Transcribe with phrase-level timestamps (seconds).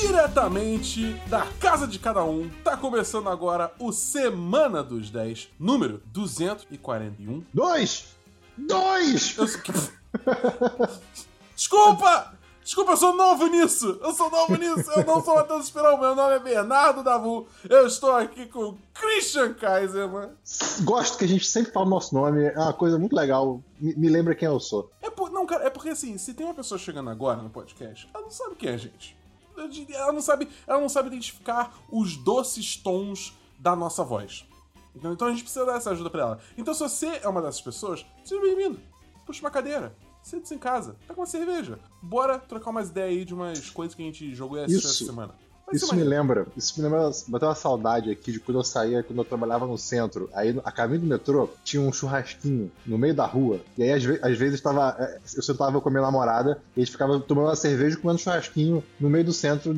[0.00, 2.50] diretamente da casa de cada um.
[2.62, 7.42] Tá começando agora o Semana dos 10, número 241.
[7.52, 8.14] Dois!
[8.58, 9.38] Dois!
[9.38, 9.46] Eu...
[11.56, 12.34] Desculpa!
[12.62, 13.98] Desculpa, eu sou novo nisso!
[14.02, 14.90] Eu sou novo nisso!
[14.90, 17.46] Eu não sou Matheus Esperão, meu nome é Bernardo Davu.
[17.66, 20.32] Eu estou aqui com o Christian Kaiser, mano.
[20.82, 23.62] Gosto que a gente sempre fala o nosso nome, é uma coisa muito legal.
[23.80, 24.90] Me, me lembra quem eu sou.
[25.00, 25.30] É por...
[25.30, 28.30] Não, cara, é porque assim, se tem uma pessoa chegando agora no podcast, ela não
[28.30, 29.15] sabe quem é a gente.
[29.94, 34.46] Ela não sabe, ela não sabe identificar os doces tons da nossa voz.
[34.94, 36.40] Então, então a gente precisa dar essa ajuda pra ela.
[36.56, 38.80] Então se você é uma dessas pessoas, seja bem-vindo.
[39.26, 39.94] Puxa uma cadeira
[40.26, 41.78] senta-se em casa, pega uma cerveja.
[42.02, 45.04] Bora trocar umas ideias aí de umas coisas que a gente jogou essa Isso.
[45.06, 45.32] semana.
[45.72, 49.18] Isso me lembra, isso me lembra, bateu uma saudade aqui de quando eu saía, quando
[49.18, 50.30] eu trabalhava no centro.
[50.32, 53.60] Aí, a caminho do metrô, tinha um churrasquinho no meio da rua.
[53.76, 56.80] E aí, às, ve às vezes, tava, é, eu sentava com a minha namorada e
[56.80, 59.74] a gente ficava tomando uma cerveja e comendo churrasquinho no meio do centro,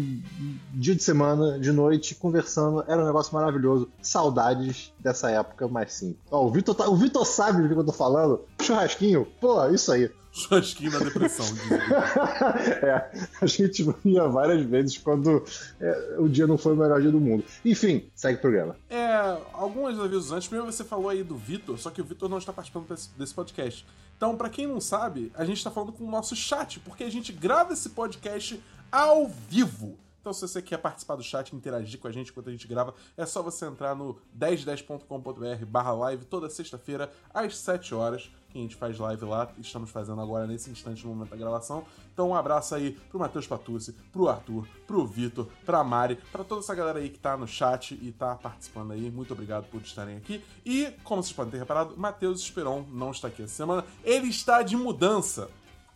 [0.74, 2.84] dia de semana, de noite, conversando.
[2.86, 3.88] Era um negócio maravilhoso.
[4.02, 6.14] Saudades dessa época, mas sim.
[6.30, 8.40] Ó, o Vitor, tá, o Vitor sabe do que eu tô falando.
[8.68, 10.10] Churrasquinho, pô, isso aí.
[10.30, 11.46] Churrasquinho na depressão.
[12.84, 15.42] é, a gente ia várias vezes quando
[15.80, 17.42] é, o dia não foi o melhor dia do mundo.
[17.64, 18.76] Enfim, segue o programa.
[18.90, 20.48] É, alguns avisos antes.
[20.48, 23.86] Primeiro você falou aí do Vitor, só que o Vitor não está participando desse, podcast.
[24.18, 27.10] Então, para quem não sabe, a gente está falando com o nosso chat, porque a
[27.10, 29.96] gente grava esse podcast ao vivo.
[30.20, 32.94] Então, se você quer participar do chat interagir com a gente enquanto a gente grava,
[33.16, 38.60] é só você entrar no 1010.com.br barra live toda sexta-feira, às 7 horas, que a
[38.62, 39.50] gente faz live lá.
[39.58, 41.84] Estamos fazendo agora nesse instante, no momento da gravação.
[42.12, 46.60] Então, um abraço aí pro Matheus Patucci, pro Arthur, pro Vitor, pra Mari, pra toda
[46.60, 49.10] essa galera aí que tá no chat e tá participando aí.
[49.10, 50.42] Muito obrigado por estarem aqui.
[50.64, 53.84] E, como vocês podem ter reparado, Matheus Esperon não está aqui essa semana.
[54.02, 55.48] Ele está de mudança.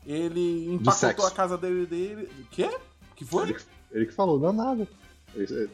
[0.04, 1.86] Ele empacotou a casa dele.
[1.86, 2.46] dele...
[2.50, 2.68] Quê?
[3.14, 3.50] que foi?
[3.50, 3.58] Ele,
[3.92, 4.88] ele que falou, não é nada.
[5.34, 5.70] Ele,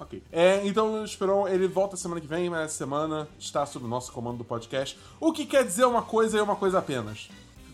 [0.00, 0.22] Ok.
[0.32, 3.88] É, então o Esperon, ele volta semana que vem, mas essa semana está sob o
[3.88, 4.98] nosso comando do podcast.
[5.20, 7.28] O que quer dizer uma coisa e uma coisa apenas.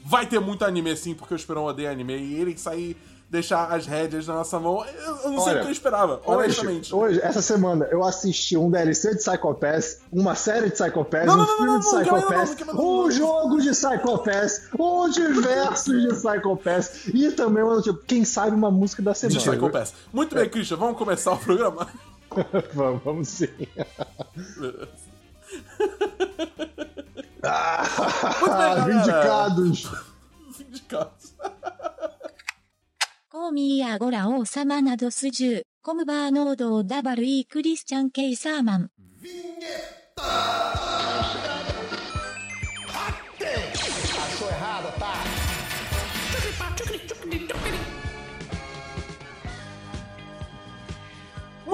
[0.04, 2.96] Vai ter muito anime sim, porque o Esperon odeia anime e ele sair
[3.28, 4.84] deixar as rédeas na nossa mão.
[4.84, 6.94] Eu, eu não Olha, sei o que eu esperava, honestamente.
[6.94, 11.26] Hoje, essa semana, eu assisti um DLC de Psycho Pass, uma série de Psycho Pass,
[11.26, 16.02] não, um não, filme não, de Psycho Pass, um jogo de Psycho Pass, um diversos
[16.02, 19.38] de Psycho Pass e também, tipo, quem sabe, uma música da semana.
[19.38, 19.92] De Psycho Pass.
[20.12, 21.88] Muito bem, Christian, vamos começar o programa.
[22.74, 23.46] vamos, vamos sim.
[27.42, 27.84] ah,
[28.50, 29.90] ah, vindicados!
[30.58, 31.34] Vindicados.
[33.28, 38.34] Komi agora o samana do suju, como ba nodo dabaru e Christian K.
[38.34, 38.88] Saman.
[39.20, 40.26] Vinheta!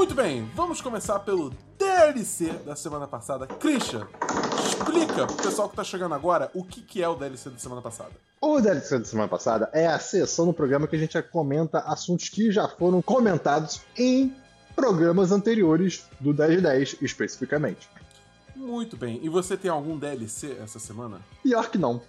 [0.03, 3.47] Muito bem, vamos começar pelo DLC da semana passada.
[3.47, 4.09] Christian,
[4.67, 7.81] explica pro pessoal que tá chegando agora o que, que é o DLC da semana
[7.81, 8.11] passada.
[8.41, 12.29] O DLC da semana passada é a sessão no programa que a gente comenta assuntos
[12.29, 14.35] que já foram comentados em
[14.75, 17.89] programas anteriores do 1010 especificamente.
[18.57, 19.21] Muito bem.
[19.23, 21.21] E você tem algum DLC essa semana?
[21.45, 22.03] Pior que não.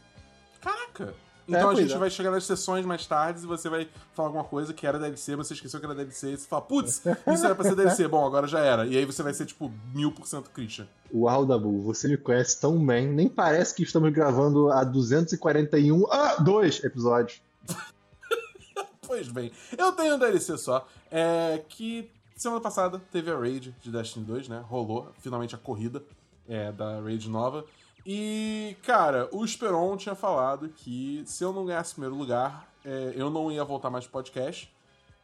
[0.59, 1.13] Caraca!
[1.47, 1.97] Então é, a gente é.
[1.97, 5.35] vai chegar nas sessões mais tarde e você vai falar alguma coisa que era DLC,
[5.35, 7.01] você esqueceu que era DLC, e você fala, putz,
[7.33, 8.85] isso era pra ser DLC, bom, agora já era.
[8.85, 10.87] E aí você vai ser, tipo, mil por cento Christian.
[11.13, 16.35] Uau, Dabu, você me conhece tão bem, nem parece que estamos gravando a 241, ah,
[16.37, 17.41] dois episódios.
[19.05, 23.91] pois bem, eu tenho um DLC só, é que semana passada teve a Raid de
[23.91, 24.63] Destiny 2, né?
[24.67, 26.03] Rolou finalmente a corrida
[26.47, 27.65] é, da Raid nova.
[28.05, 33.29] E, cara, o Esperon tinha falado que se eu não ganhasse primeiro lugar, é, eu
[33.29, 34.71] não ia voltar mais pro podcast.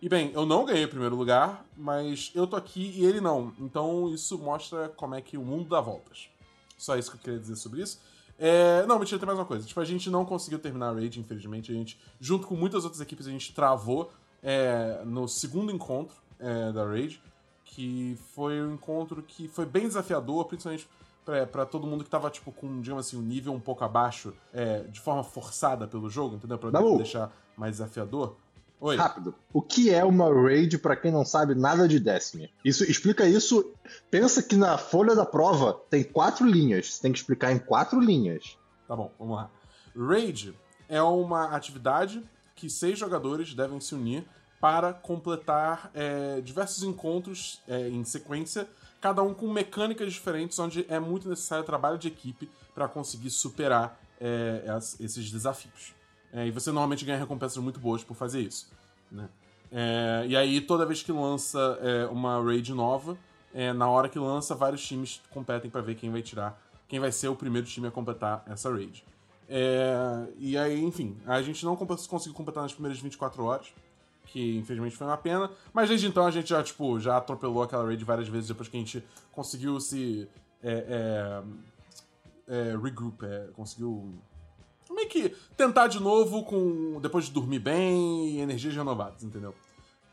[0.01, 3.53] E bem, eu não ganhei primeiro lugar, mas eu tô aqui e ele não.
[3.59, 6.29] Então isso mostra como é que o mundo dá voltas.
[6.77, 7.99] Só isso que eu queria dizer sobre isso.
[8.37, 8.85] É...
[8.85, 9.67] Não, mentira, tem mais uma coisa.
[9.67, 11.69] Tipo, a gente não conseguiu terminar a Raid, infelizmente.
[11.73, 14.09] A gente, junto com muitas outras equipes, a gente travou
[14.41, 17.21] é, no segundo encontro é, da Raid.
[17.65, 20.87] Que foi um encontro que foi bem desafiador, principalmente
[21.51, 24.81] para todo mundo que tava, tipo, com, digamos assim, um nível um pouco abaixo, é,
[24.83, 26.57] de forma forçada pelo jogo, entendeu?
[26.57, 26.97] Pra Dabu.
[26.97, 28.35] deixar mais desafiador.
[28.81, 28.95] Oi.
[28.95, 29.35] Rápido.
[29.51, 32.49] O que é uma raid para quem não sabe nada de Destiny?
[32.63, 33.73] Isso explica isso.
[34.09, 36.93] Pensa que na folha da prova tem quatro linhas.
[36.93, 38.57] Você tem que explicar em quatro linhas.
[38.87, 39.51] Tá bom, vamos lá.
[39.95, 42.23] Raid é uma atividade
[42.55, 44.25] que seis jogadores devem se unir
[44.61, 48.67] para completar é, diversos encontros é, em sequência
[49.01, 53.99] cada um com mecânicas diferentes, onde é muito necessário trabalho de equipe para conseguir superar
[54.19, 54.63] é,
[54.99, 55.93] esses desafios.
[56.31, 58.71] É, e você normalmente ganha recompensas muito boas por fazer isso.
[59.11, 59.27] Né?
[59.71, 63.17] É, e aí, toda vez que lança é, uma raid nova,
[63.53, 67.11] é, na hora que lança, vários times competem pra ver quem vai tirar, quem vai
[67.11, 69.03] ser o primeiro time a completar essa raid.
[69.47, 73.73] É, e aí, enfim, a gente não conseguiu completar nas primeiras 24 horas,
[74.31, 77.85] que infelizmente foi uma pena, mas desde então a gente já, tipo, já atropelou aquela
[77.85, 80.27] raid várias vezes depois que a gente conseguiu se
[80.63, 81.41] é,
[82.47, 84.13] é, é, regroup, é, conseguiu
[84.89, 89.53] meio que tentar de novo com depois de dormir bem e energias renovadas, entendeu?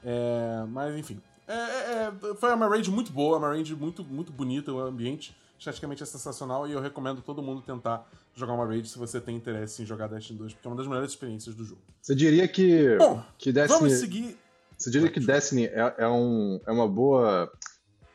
[0.05, 4.81] É, mas enfim, é, foi uma raid muito boa, uma raid muito, muito bonita, o
[4.81, 9.21] ambiente esteticamente é sensacional e eu recomendo todo mundo tentar jogar uma raid se você
[9.21, 11.81] tem interesse em jogar Destiny 2, porque é uma das melhores experiências do jogo.
[12.03, 13.79] Você diria que, Bom, que Destiny.
[13.81, 14.37] Vamos seguir.
[14.77, 17.51] Você diria que Destiny é, é, um, é uma boa,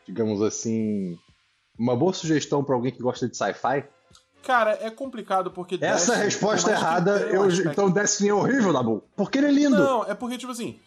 [0.06, 1.18] digamos assim,
[1.78, 3.84] uma boa sugestão pra alguém que gosta de sci-fi?
[4.44, 5.76] Cara, é complicado porque.
[5.76, 7.20] Essa Destiny, resposta errada.
[7.28, 9.04] eu- aspecto- Então Destiny é horrível, Dabu.
[9.16, 9.78] Porque ele é lindo.
[9.78, 10.80] Não, é porque, tipo assim.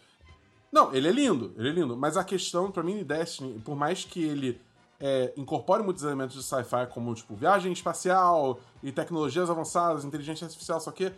[0.71, 1.95] Não, ele é lindo, ele é lindo.
[1.95, 4.59] Mas a questão, pra mim, de Destiny, por mais que ele
[5.07, 10.79] é, incorpore muitos elementos de sci-fi, como, tipo, viagem espacial e tecnologias avançadas, inteligência artificial,
[10.79, 11.11] só que.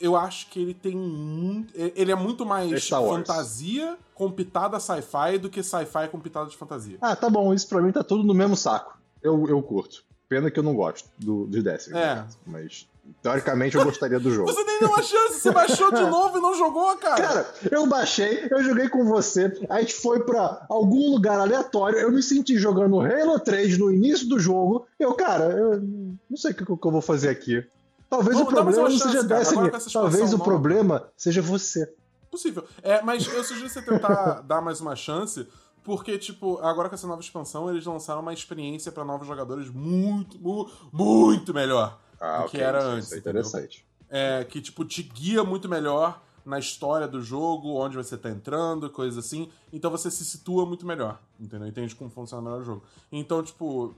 [0.00, 1.72] Eu acho que ele tem muito.
[1.76, 3.08] Ele é muito É mais Wars.
[3.08, 6.98] fantasia com pitada sci-fi do que sci-fi com pitada de fantasia.
[7.00, 7.54] Ah, tá bom.
[7.54, 8.98] Isso pra mim tá tudo no mesmo saco.
[9.22, 10.02] Eu, eu curto.
[10.28, 11.96] Pena que eu não gosto do, de Destiny.
[11.96, 12.24] É.
[12.44, 12.88] Mas,
[13.22, 14.52] teoricamente, eu gostaria do jogo.
[14.52, 17.22] Você nem deu uma chance, você baixou de novo e não jogou, cara.
[17.22, 22.10] Cara, eu baixei, eu joguei com você, a gente foi pra algum lugar aleatório, eu
[22.12, 25.80] me senti jogando Halo 3 no início do jogo, eu, cara, eu
[26.28, 27.64] não sei o que, que eu vou fazer aqui.
[28.10, 29.38] Talvez o problema chance, seja cara.
[29.40, 30.44] Destiny, talvez o nova.
[30.44, 31.92] problema seja você.
[32.30, 32.64] Possível.
[32.82, 35.46] É, mas eu sugiro você tentar dar mais uma chance,
[35.82, 40.38] porque, tipo, agora com essa nova expansão, eles lançaram uma experiência pra novos jogadores muito,
[40.38, 41.98] mu- muito melhor
[42.42, 43.12] do que era isso antes.
[43.12, 43.86] é interessante.
[44.08, 48.90] É, que, tipo, te guia muito melhor na história do jogo, onde você tá entrando,
[48.90, 49.50] coisas assim.
[49.72, 51.66] Então você se situa muito melhor, entendeu?
[51.66, 52.84] Entende como funciona melhor o jogo.
[53.10, 53.94] Então, tipo,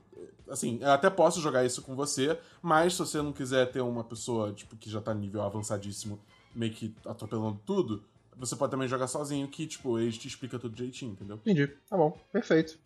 [0.49, 4.05] assim, eu até posso jogar isso com você, mas se você não quiser ter uma
[4.05, 6.21] pessoa, tipo, que já tá nível avançadíssimo,
[6.55, 8.03] meio que atropelando tudo,
[8.37, 11.37] você pode também jogar sozinho, que, tipo, ele te explica tudo direitinho, entendeu?
[11.37, 12.79] Entendi, tá bom, perfeito.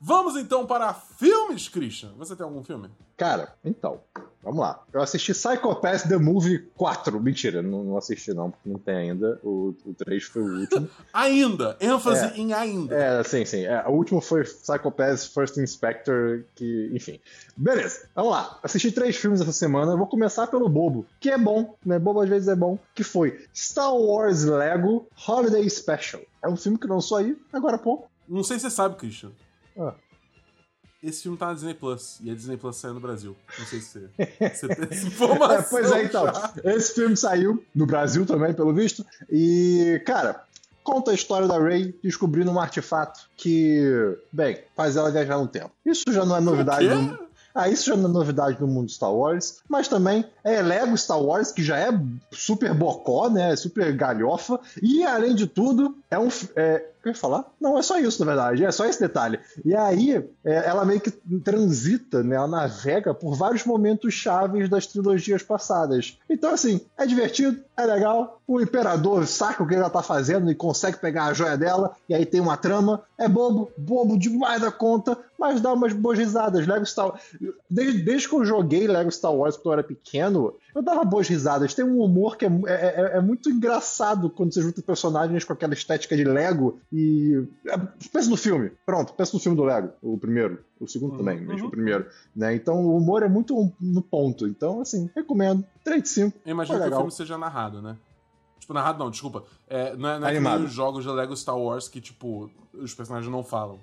[0.00, 2.10] Vamos então para filmes, Christian.
[2.18, 2.90] Você tem algum filme?
[3.16, 4.00] Cara, então,
[4.42, 4.82] vamos lá.
[4.92, 7.18] Eu assisti Psychopath The Movie 4.
[7.18, 9.40] Mentira, não, não assisti não, porque não tem ainda.
[9.42, 10.88] O, o 3 foi o último.
[11.14, 11.78] Ainda!
[11.80, 12.36] ênfase É.
[12.36, 12.94] em ainda.
[12.94, 13.64] É, sim, sim.
[13.64, 17.18] É, o último foi Psychopath First Inspector, que, enfim.
[17.56, 18.58] Beleza, vamos lá.
[18.62, 19.92] Assisti três filmes essa semana.
[19.92, 21.98] Eu Vou começar pelo bobo, que é bom, né?
[21.98, 22.78] Bobo às vezes é bom.
[22.94, 26.20] Que foi Star Wars Lego Holiday Special.
[26.44, 28.10] É um filme que lançou aí, agora há pouco.
[28.28, 29.30] Não sei se você sabe, Christian.
[29.78, 29.94] Ah.
[31.02, 33.36] Esse filme tá na Disney Plus e a Disney Plus saiu no Brasil.
[33.58, 34.10] Não sei se você,
[34.54, 35.56] você tem essa informação.
[35.56, 36.26] É, pois é, então.
[36.26, 36.52] já.
[36.64, 39.04] Esse filme saiu no Brasil também, pelo visto.
[39.30, 40.42] E, cara,
[40.82, 45.70] conta a história da Rey descobrindo um artefato que, bem, faz ela viajar no tempo.
[45.84, 46.88] Isso já não é novidade.
[46.88, 47.26] No...
[47.54, 51.20] Ah, isso já não é novidade no mundo Star Wars, mas também é Lego Star
[51.20, 51.88] Wars, que já é
[52.30, 53.56] super bocó, né?
[53.56, 56.28] Super galhofa, e além de tudo, é um.
[56.54, 57.44] É, que eu ia falar?
[57.60, 59.38] Não, é só isso, na verdade, é só esse detalhe.
[59.64, 62.36] E aí, é, ela meio que transita, né?
[62.36, 66.18] Ela navega por vários momentos chaves das trilogias passadas.
[66.28, 68.40] Então, assim, é divertido, é legal.
[68.46, 72.14] O Imperador saca o que ela tá fazendo e consegue pegar a joia dela, e
[72.14, 73.02] aí tem uma trama.
[73.18, 76.66] É bobo, bobo demais da conta, mas dá umas boas risadas.
[76.66, 77.14] Lego Star
[77.70, 81.26] Desde, desde que eu joguei Lego Star Wars quando eu era pequeno, eu dava boas
[81.26, 81.72] risadas.
[81.74, 82.72] Tem um humor que é, é,
[83.14, 87.44] é- é muito engraçado quando você junta personagens com aquela estética de Lego e.
[87.66, 87.76] é,
[88.12, 88.70] pensa no filme.
[88.84, 90.64] Pronto, pensa no filme do Lego, o primeiro.
[90.78, 91.66] O segundo Uhum, também, mesmo uhum.
[91.68, 92.06] o primeiro.
[92.34, 92.54] Né?
[92.54, 94.46] Então o humor é muito no ponto.
[94.46, 95.64] Então, assim, recomendo.
[95.82, 96.38] 3 de 5.
[96.44, 97.00] Eu imagino Foi que o legal.
[97.00, 97.96] filme seja narrado, né?
[98.60, 99.44] Tipo, narrado não, desculpa.
[99.68, 102.50] É, não é, não é que nem os jogos de Lego Star Wars que, tipo,
[102.74, 103.78] os personagens não falam.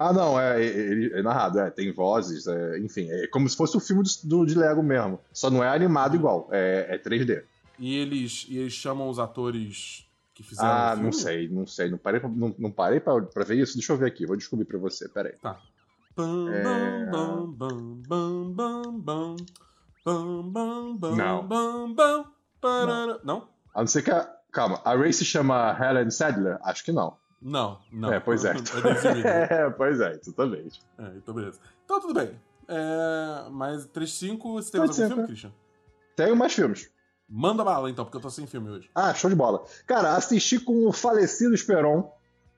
[0.00, 3.80] Ah, não, é, é narrado, é, tem vozes, é, enfim, é como se fosse o
[3.80, 5.20] filme do, de Lego mesmo.
[5.30, 7.42] Só não é animado igual, é, é 3D.
[7.78, 10.70] E eles, e eles chamam os atores que fizeram.
[10.70, 11.90] Ah, não sei, não sei.
[11.90, 13.74] Não parei, não, não parei pra, pra, ver isso.
[13.74, 15.34] Deixa eu ver aqui, vou descobrir pra você, peraí.
[15.34, 15.60] Tá.
[16.16, 17.52] Não.
[23.22, 23.48] Não?
[23.74, 24.34] A não ser que a.
[24.50, 26.58] Calma, a Ray se chama Helen Sadler?
[26.62, 27.16] Acho que não.
[27.40, 28.12] Não, não.
[28.12, 28.52] É, pois é.
[28.54, 30.82] é é, pois é, exatamente.
[30.98, 31.58] É, então beleza.
[31.84, 32.38] Então tudo bem.
[32.68, 35.26] É, mas 3-5, você tem mais algum 3-5, filme, é.
[35.26, 35.52] Christian?
[36.16, 36.90] Tenho mais filmes.
[37.28, 38.90] Manda bala então, porque eu tô sem filme hoje.
[38.94, 39.64] Ah, show de bola.
[39.86, 42.10] Cara, assisti com o falecido Esperon,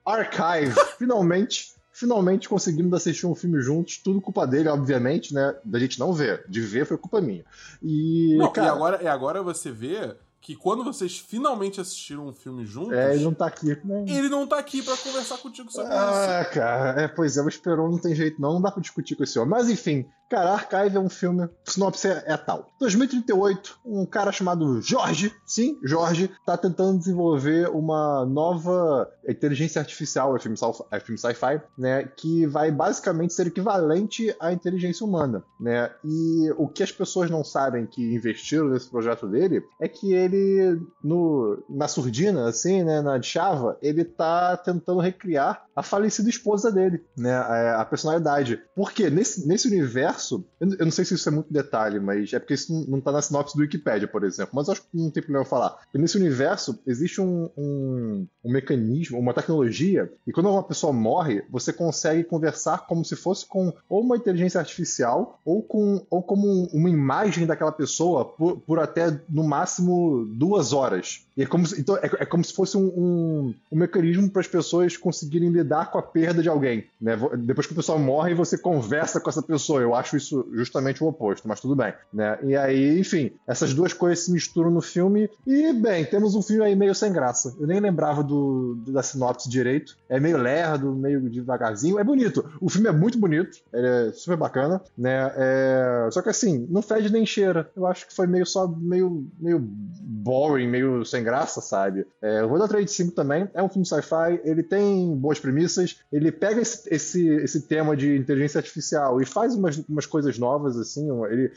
[0.03, 5.55] Archive, finalmente, finalmente conseguimos assistir um filme juntos, tudo culpa dele, obviamente, né?
[5.63, 6.43] Da gente não ver.
[6.49, 7.45] De ver foi culpa minha.
[7.81, 12.33] E, Não, cara, e agora, e agora você vê que quando vocês finalmente assistiram um
[12.33, 13.67] filme juntos, É, ele não tá aqui.
[13.85, 14.03] Né?
[14.09, 17.89] ele não tá aqui pra conversar contigo sobre Ah, cara, é, pois é, o Esperon
[17.89, 19.51] não tem jeito não, não dá pra discutir com esse homem.
[19.51, 22.73] Mas enfim, cara, Archive é um filme, sinopse é, é tal.
[22.79, 30.39] 2038, um cara chamado Jorge, sim, Jorge, tá tentando desenvolver uma nova inteligência artificial, é
[30.39, 30.57] filme,
[30.89, 36.67] é filme sci-fi, né, que vai basicamente ser equivalente à inteligência humana, né, e o
[36.67, 41.87] que as pessoas não sabem que investiram nesse projeto dele é que ele, no, na
[41.87, 47.81] surdina, assim, né, na chava, ele tá tentando recriar a falecida esposa dele, né, a,
[47.81, 48.59] a personalidade.
[48.75, 52.39] Porque nesse, nesse universo, eu, eu não sei se isso é muito detalhe, mas é
[52.39, 55.23] porque isso não, tá na sinopse do Wikipedia, por exemplo, mas acho que não tem
[55.23, 55.77] problema eu falar.
[55.93, 61.43] E nesse universo existe um, um, um mecanismo, uma tecnologia, e quando uma pessoa morre,
[61.49, 66.67] você consegue conversar como se fosse com ou uma inteligência artificial ou com ou como
[66.73, 71.25] uma imagem daquela pessoa por, por até no máximo duas horas.
[71.35, 74.41] E é como se, então, é, é como se fosse um, um, um mecanismo para
[74.41, 76.85] as pessoas conseguirem lidar com a perda de alguém.
[77.01, 77.17] Né?
[77.39, 79.81] Depois que a pessoa morre, você conversa com essa pessoa.
[79.81, 81.93] Eu acho isso justamente o oposto, mas tudo bem.
[82.13, 82.37] Né?
[82.43, 85.29] E aí, enfim, essas duas coisas se misturam no filme.
[85.45, 87.55] E, bem, temos um filme aí meio sem graça.
[87.59, 89.95] Eu nem lembrava do, do- da sinopse direito.
[90.09, 91.99] É meio lerdo, meio devagarzinho.
[91.99, 92.45] É bonito.
[92.61, 93.57] O filme é muito bonito.
[93.73, 94.81] É super bacana.
[94.97, 95.31] Né?
[95.35, 96.07] É...
[96.11, 97.69] Só que assim, não fede nem cheira.
[97.75, 102.05] Eu acho que foi meio só meio, meio boring, meio sem graça, sabe?
[102.21, 103.49] É, eu vou dar 3 de 5 também.
[103.53, 108.15] É um filme sci-fi, ele tem boas premissas, ele pega esse, esse, esse tema de
[108.15, 111.07] inteligência artificial e faz umas, umas coisas novas, assim.
[111.25, 111.51] Ele,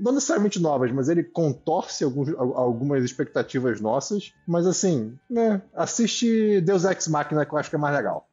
[0.00, 4.32] não necessariamente novas, mas ele contorce alguns, algumas expectativas nossas.
[4.46, 5.62] Mas assim, né?
[5.74, 8.28] Assiste Deus Ex Machina, que eu acho que é mais legal.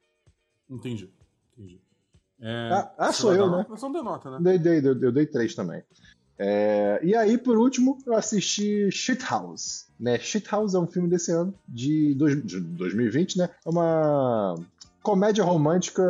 [0.69, 1.10] Entendi.
[1.57, 1.81] Entendi.
[2.41, 3.57] É, Ah, ah, sou eu, né?
[3.57, 3.69] nota?
[3.69, 4.38] Você não deu nota, né?
[4.41, 5.81] Dei, dei, eu, eu dei três também.
[6.38, 9.86] É, e aí, por último, eu assisti Shithouse.
[10.00, 10.17] Né?
[10.19, 13.50] Shithouse é um filme desse ano, de, dois, de 2020, né?
[13.65, 14.55] É uma
[15.03, 16.01] comédia romântica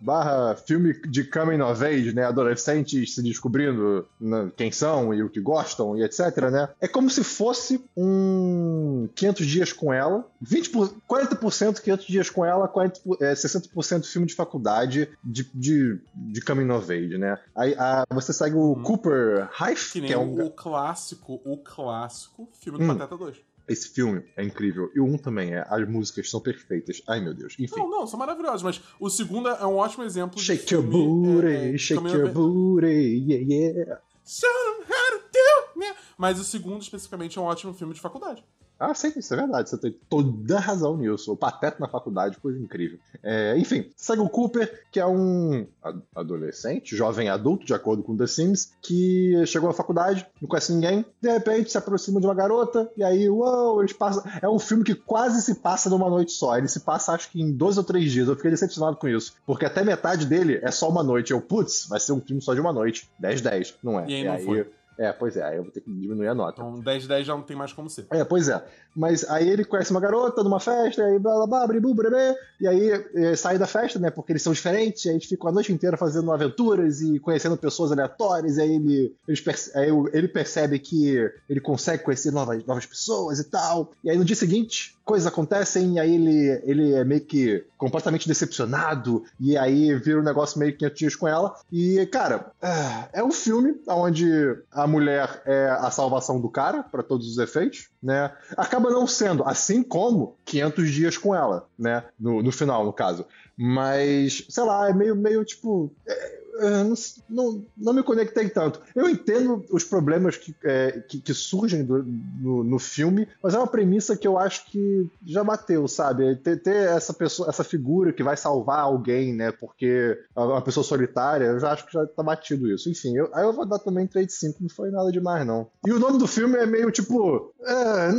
[0.00, 2.24] barra filme de coming of age, né?
[2.24, 6.68] Adolescentes se descobrindo né, quem são e o que gostam e etc, né?
[6.80, 12.44] É como se fosse um 500 dias com ela, 20 por, 40% 500 dias com
[12.44, 17.38] ela, 40, por- é, 60% filme de faculdade de, de, de coming of age, né?
[17.54, 18.82] Aí a- você segue o Uhum.
[18.82, 20.44] Cooper Hife, Que que, é um...
[20.46, 22.88] o clássico, o clássico filme do Hum.
[22.98, 23.36] Pateta 2.
[23.68, 24.90] Esse filme é incrível.
[24.94, 25.64] E o um também é.
[25.68, 27.02] As músicas são perfeitas.
[27.06, 27.54] Ai, meu Deus.
[27.58, 27.76] Enfim.
[27.76, 31.06] Não, não, são maravilhosos, mas o segundo é um ótimo exemplo de Shake your filme,
[31.06, 34.00] booty, é, é, shake your booty, yeah, yeah.
[34.24, 35.96] Show 'em how to do, né?
[36.16, 38.44] Mas o segundo, especificamente, é um ótimo filme de faculdade.
[38.82, 39.70] Ah, sim, isso é verdade.
[39.70, 41.32] Você tem toda a razão nisso.
[41.32, 42.98] O Pateta na faculdade, coisa incrível.
[43.22, 45.66] É, enfim, segue o Cooper, que é um
[46.14, 51.04] adolescente, jovem adulto, de acordo com The Sims, que chegou à faculdade, não conhece ninguém,
[51.20, 54.24] de repente se aproxima de uma garota, e aí, uau, eles passam.
[54.42, 56.58] É um filme que quase se passa numa noite só.
[56.58, 58.26] Ele se passa, acho que em dois ou três dias.
[58.26, 59.34] Eu fiquei decepcionado com isso.
[59.46, 61.32] Porque até metade dele é só uma noite.
[61.32, 63.08] Eu, putz, vai ser um filme só de uma noite.
[63.22, 63.74] 10-10.
[63.82, 64.06] Não é.
[64.08, 64.66] E aí não foi.
[64.98, 66.60] É, pois é, aí eu vou ter que diminuir a nota.
[66.60, 68.06] Então 10 10 já não tem mais como ser.
[68.10, 68.62] É, pois é.
[68.94, 72.68] Mas aí ele conhece uma garota numa festa, e blá blá blá, bribu, brabê, e
[72.68, 74.10] aí eh, sai da festa, né?
[74.10, 77.56] Porque eles são diferentes, e aí eles ficam a noite inteira fazendo aventuras e conhecendo
[77.56, 81.16] pessoas aleatórias, e aí ele, perce- aí ele percebe que
[81.48, 83.92] ele consegue conhecer novas, novas pessoas e tal.
[84.04, 88.28] E aí no dia seguinte, coisas acontecem, e aí ele, ele é meio que completamente
[88.28, 91.54] decepcionado, e aí vira um negócio meio que dias com ela.
[91.72, 94.28] E, cara, ah, é um filme onde
[94.70, 98.32] a mulher é a salvação do cara, para todos os efeitos, né?
[98.56, 102.04] Acaba não sendo, assim como 500 dias com ela, né?
[102.18, 103.26] No, no final, no caso.
[103.62, 105.92] Mas, sei lá, é meio, meio tipo.
[106.06, 106.94] é, é, não,
[107.30, 108.80] não, não me conectei tanto.
[108.94, 113.58] Eu entendo os problemas que, é, que, que surgem do- no, no filme, mas é
[113.58, 116.36] uma premissa que eu acho que já bateu, sabe?
[116.36, 119.50] Ter, ter essa pessoa, essa figura que vai salvar alguém, né?
[119.52, 122.90] Porque é uma pessoa solitária, eu já acho que já tá batido isso.
[122.90, 125.68] Enfim, eu, aí eu vou dar também 3 de 5, não foi nada demais, não.
[125.86, 127.54] E o nome do filme é meio tipo.
[127.64, 128.10] é,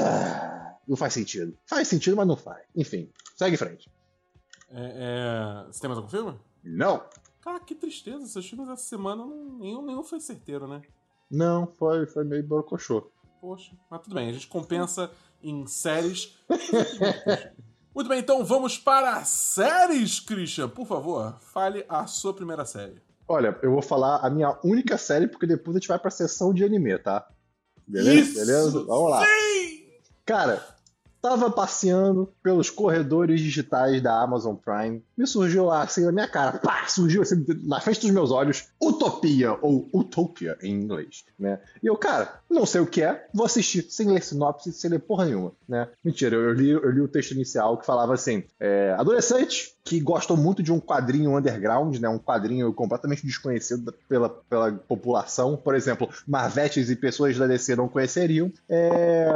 [0.00, 1.54] é, não faz sentido.
[1.66, 2.62] Faz sentido, mas não faz.
[2.74, 3.90] Enfim, segue em frente.
[4.70, 5.66] É, é...
[5.66, 6.38] Você tem mais algum filme?
[6.62, 7.02] Não.
[7.40, 8.24] Cara, que tristeza.
[8.24, 10.82] Esses filmes essa semana, nenhum, nenhum foi certeiro, né?
[11.30, 13.10] Não, foi, foi meio borocochô.
[13.40, 15.10] Poxa, mas tudo bem, a gente compensa
[15.42, 16.36] em séries.
[17.94, 20.68] Muito bem, então vamos para séries, Christian.
[20.68, 23.00] Por favor, fale a sua primeira série.
[23.28, 26.52] Olha, eu vou falar a minha única série, porque depois a gente vai pra sessão
[26.52, 27.26] de anime, tá?
[27.86, 28.20] Beleza?
[28.20, 28.34] Isso!
[28.34, 28.84] Beleza?
[28.84, 29.24] Vamos lá.
[29.24, 29.86] Sim!
[30.24, 30.75] Cara,
[31.28, 36.86] tava passeando pelos corredores digitais da Amazon Prime, me surgiu assim, na minha cara, pá,
[36.86, 41.58] surgiu assim, na frente dos meus olhos, Utopia, ou Utopia em inglês, né?
[41.82, 45.00] E eu, cara, não sei o que é, vou assistir, sem ler sinopse, sem ler
[45.00, 45.88] porra nenhuma, né?
[46.04, 50.36] Mentira, eu li, eu li o texto inicial que falava assim, é, adolescentes que gostam
[50.36, 52.08] muito de um quadrinho underground, né?
[52.08, 55.56] Um quadrinho completamente desconhecido pela, pela população.
[55.56, 58.52] Por exemplo, Marvetes e pessoas da DC não conheceriam.
[58.68, 59.28] É...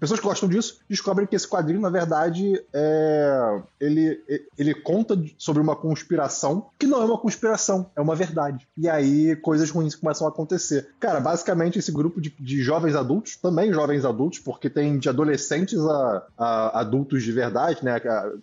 [0.00, 3.62] Pessoas que gostam disso descobrem que esse quadrinho, na verdade, é...
[3.80, 4.20] ele,
[4.58, 8.66] ele conta sobre uma conspiração que não é uma conspiração, é uma verdade.
[8.76, 10.88] E aí coisas ruins começam a acontecer.
[10.98, 15.78] Cara, basicamente esse grupo de, de jovens adultos, também jovens adultos, porque tem de adolescentes
[15.78, 18.00] a, a adultos de verdade, né?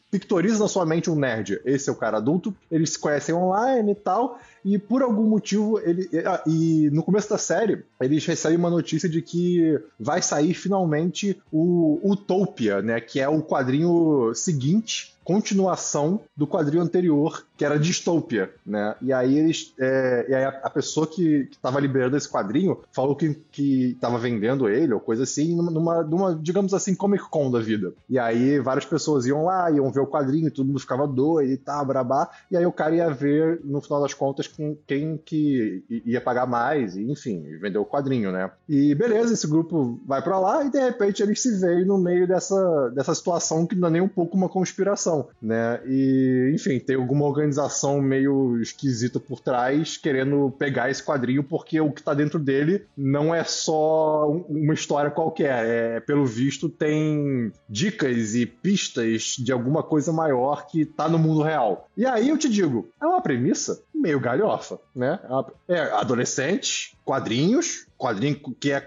[0.09, 3.91] Pictoriza na sua mente um nerd esse é o cara adulto, eles se conhecem online
[3.91, 8.57] e tal, e por algum motivo ele ah, e no começo da série eles recebem
[8.57, 15.16] uma notícia de que vai sair finalmente o Utopia, né, que é o quadrinho seguinte
[15.27, 18.95] continuação do quadrinho anterior, que era Distopia, né?
[19.01, 19.73] E aí eles.
[19.77, 24.17] É, e aí a, a, pessoa que estava liberando esse quadrinho falou que, que tava
[24.17, 27.91] vendendo ele, ou coisa assim, numa, numa, digamos assim, Comic Con da vida.
[28.09, 31.57] E aí várias pessoas iam lá, iam ver o quadrinho, todo mundo ficava doido e
[31.57, 32.29] tal, brabá.
[32.49, 34.49] E aí o cara ia ver, no final das contas,
[34.87, 38.49] quem que ia pagar mais, e enfim, vendeu o quadrinho, né?
[38.69, 42.25] E beleza, esse grupo vai para lá e de repente eles se veem no meio
[42.25, 45.81] dessa, dessa situação que não é nem um pouco uma conspiração organização, né?
[45.85, 51.91] E, enfim, tem alguma organização meio esquisita por trás querendo pegar esse quadrinho porque o
[51.91, 58.35] que tá dentro dele não é só uma história qualquer, é, pelo visto tem dicas
[58.35, 61.87] e pistas de alguma coisa maior que tá no mundo real.
[61.95, 65.19] E aí eu te digo, é uma premissa meio galhofa, né?
[65.67, 68.83] É adolescente, quadrinhos, quadrinho que é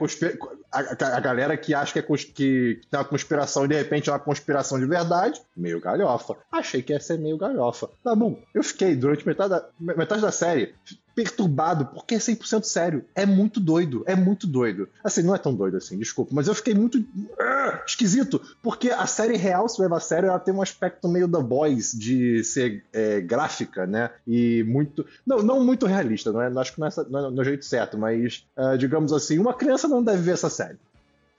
[0.71, 2.23] a, a, galera que acha que, é cons...
[2.23, 6.37] que tem uma conspiração e de repente é uma conspiração de verdade, meio galhofa.
[6.53, 7.89] Achei que ia ser meio galhofa.
[8.05, 10.75] Tá bom, eu fiquei durante metade da, metade da série
[11.15, 13.05] perturbado, porque é 100% sério.
[13.15, 14.89] É muito doido, é muito doido.
[15.03, 19.07] Assim, não é tão doido assim, desculpa, mas eu fiquei muito uh, esquisito, porque a
[19.07, 22.85] série real, se leva a sério, ela tem um aspecto meio The Boys de ser
[22.93, 24.11] é, gráfica, né?
[24.27, 25.05] E muito.
[25.27, 26.47] Não, não muito realista, não é?
[26.59, 29.89] Acho que não é, não é no jeito certo, mas, uh, digamos assim, uma criança
[29.89, 30.79] não deve ver essa série.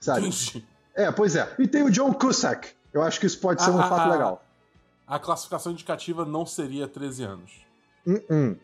[0.00, 0.30] Sabe?
[0.94, 1.48] É, pois é.
[1.58, 2.68] E tem o John Cusack.
[2.92, 4.44] Eu acho que isso pode ser um fato legal.
[5.06, 7.52] A classificação indicativa não seria 13 anos.
[8.06, 8.58] Uh -uh.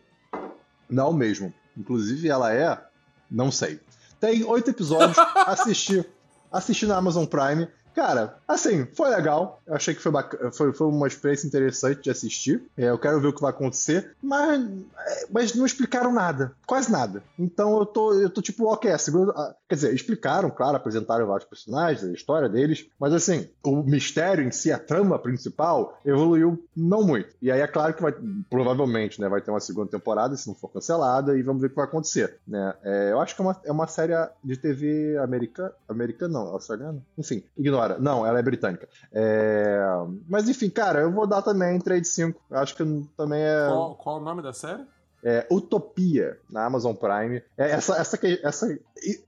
[0.89, 1.53] Não mesmo.
[1.77, 2.81] Inclusive ela é.
[3.29, 3.79] Não sei.
[4.19, 5.17] Tem oito episódios.
[5.45, 6.03] assisti.
[6.51, 7.67] Assisti na Amazon Prime.
[7.93, 9.61] Cara, assim, foi legal.
[9.65, 10.11] Eu achei que foi,
[10.51, 12.63] foi, foi uma experiência interessante de assistir.
[12.77, 14.15] É, eu quero ver o que vai acontecer.
[14.21, 16.53] Mas, é, mas não explicaram nada.
[16.65, 17.23] Quase nada.
[17.37, 19.55] Então eu tô, eu tô tipo, ok, a segunda.
[19.67, 22.87] Quer dizer, explicaram, claro, apresentaram vários personagens, a história deles.
[22.99, 27.35] Mas assim, o mistério em si, a trama principal, evoluiu não muito.
[27.41, 28.13] E aí é claro que vai,
[28.49, 31.69] provavelmente, né, vai ter uma segunda temporada, se não for cancelada, e vamos ver o
[31.71, 32.37] que vai acontecer.
[32.47, 32.73] Né?
[32.83, 35.71] É, eu acho que é uma, é uma série de TV americana.
[35.87, 37.01] Americana não, australiana?
[37.17, 38.87] Enfim, ignora não, ela é britânica.
[39.11, 39.79] É...
[40.27, 42.41] Mas enfim, cara, eu vou dar também 3 de 5.
[42.51, 42.83] Acho que
[43.15, 43.67] também é.
[43.67, 44.85] Qual, qual o nome da série?
[45.23, 47.41] É, Utopia na Amazon Prime.
[47.57, 48.79] É, essa, essa, essa,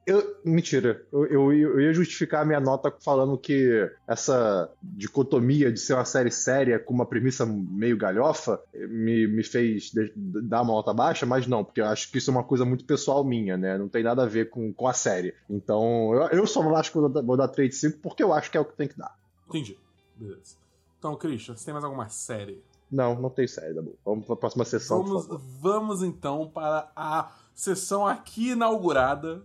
[0.06, 5.80] eu, mentira, eu, eu, eu, ia justificar a minha nota falando que essa dicotomia de
[5.80, 10.94] ser uma série séria com uma premissa meio galhofa me, me fez dar uma nota
[10.94, 13.78] baixa, mas não, porque eu acho que isso é uma coisa muito pessoal minha, né?
[13.78, 15.34] Não tem nada a ver com, com a série.
[15.50, 18.50] Então, eu, eu só acho que eu vou dar 3 de 5 porque eu acho
[18.50, 19.16] que é o que tem que dar.
[19.50, 19.78] Entendi.
[20.16, 20.56] Beleza.
[20.98, 23.98] Então, Christian, você tem mais alguma série não, não tem série, Dabu.
[24.04, 25.02] Vamos para a próxima sessão.
[25.04, 25.28] Vamos,
[25.62, 29.44] vamos então para a sessão aqui inaugurada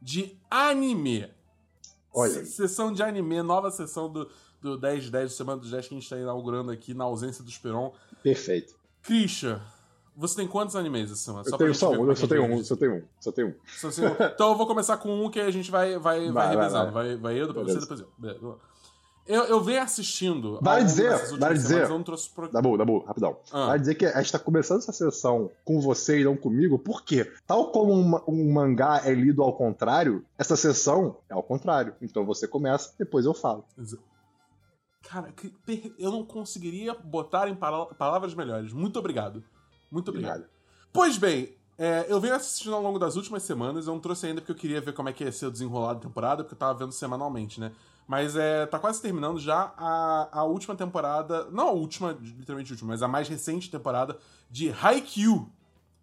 [0.00, 1.28] de anime.
[2.12, 2.38] Olha.
[2.38, 2.46] Aí.
[2.46, 4.30] Sessão de anime, nova sessão do,
[4.62, 7.42] do 10 de 10, Semana dos 10 que a gente está inaugurando aqui na ausência
[7.42, 7.92] do Esperon.
[8.22, 8.76] Perfeito.
[9.02, 9.60] Christian,
[10.16, 11.44] você tem quantos animes essa semana?
[11.44, 13.54] Eu só tenho só um, eu só tenho um, só tenho um, só tenho um.
[14.32, 16.92] Então eu vou começar com um que a gente vai, vai, vai, vai revezando.
[16.92, 17.16] Vai, vai.
[17.16, 17.86] vai eu, depois Beleza.
[17.86, 18.60] você, depois eu.
[19.26, 20.58] Eu, eu venho assistindo.
[20.60, 21.84] Vale dizer, vale dizer.
[21.84, 22.50] Eu não trouxe pro...
[22.52, 23.38] Dá bom, dá bom, rapidão.
[23.50, 23.66] Ah.
[23.68, 27.32] Vale dizer que a gente tá começando essa sessão com você e não comigo, porque,
[27.46, 31.94] tal como um, um, mangá é lido ao contrário, essa sessão é ao contrário.
[32.02, 33.64] Então você começa, depois eu falo.
[35.02, 35.32] Cara,
[35.98, 38.72] eu não conseguiria botar em palavras melhores.
[38.72, 39.42] Muito obrigado.
[39.90, 40.44] Muito obrigado.
[40.92, 43.86] Pois bem, é, eu venho assistindo ao longo das últimas semanas.
[43.86, 46.00] Eu não trouxe ainda porque eu queria ver como é que ia ser o desenrolado
[46.00, 47.72] da temporada, porque eu tava vendo semanalmente, né?
[48.06, 51.48] Mas é, tá quase terminando já a, a última temporada.
[51.50, 54.16] Não a última, literalmente a última, mas a mais recente temporada
[54.50, 55.48] de Haikyuu,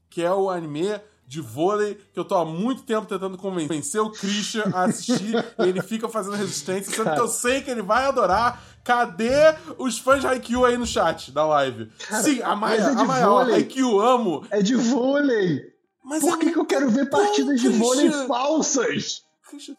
[0.10, 4.10] que é o anime de vôlei que eu tô há muito tempo tentando convencer o
[4.12, 8.06] Christian a assistir e ele fica fazendo resistência, sendo que eu sei que ele vai
[8.06, 8.62] adorar.
[8.84, 11.90] Cadê os fãs de Haikyuu aí no chat da live?
[12.08, 13.56] Cara, Sim, a Maia, mas é de a vôlei.
[13.56, 14.46] Haikyuu, amo.
[14.50, 15.72] É de vôlei!
[16.04, 18.28] Mas Por é que, que eu quero ver bom, partidas de vôlei Christian.
[18.28, 19.24] falsas?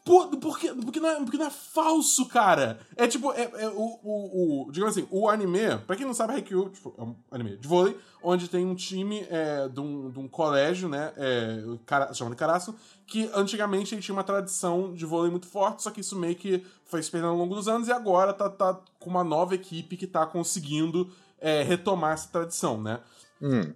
[0.04, 2.80] Pô, porque, porque, não é, porque não é falso, cara.
[2.96, 4.72] É tipo, é, é o, o, o.
[4.72, 7.96] Digamos assim, o anime, pra quem não sabe, Haikyuu tipo, é um anime de vôlei,
[8.22, 11.12] onde tem um time é, de, um, de um colégio, né?
[11.16, 12.74] É, chamado Caraço,
[13.06, 16.64] que antigamente ele tinha uma tradição de vôlei muito forte, só que isso meio que
[16.84, 19.96] foi se perdendo ao longo dos anos e agora tá, tá com uma nova equipe
[19.96, 23.00] que tá conseguindo é, retomar essa tradição, né?
[23.40, 23.72] Hum.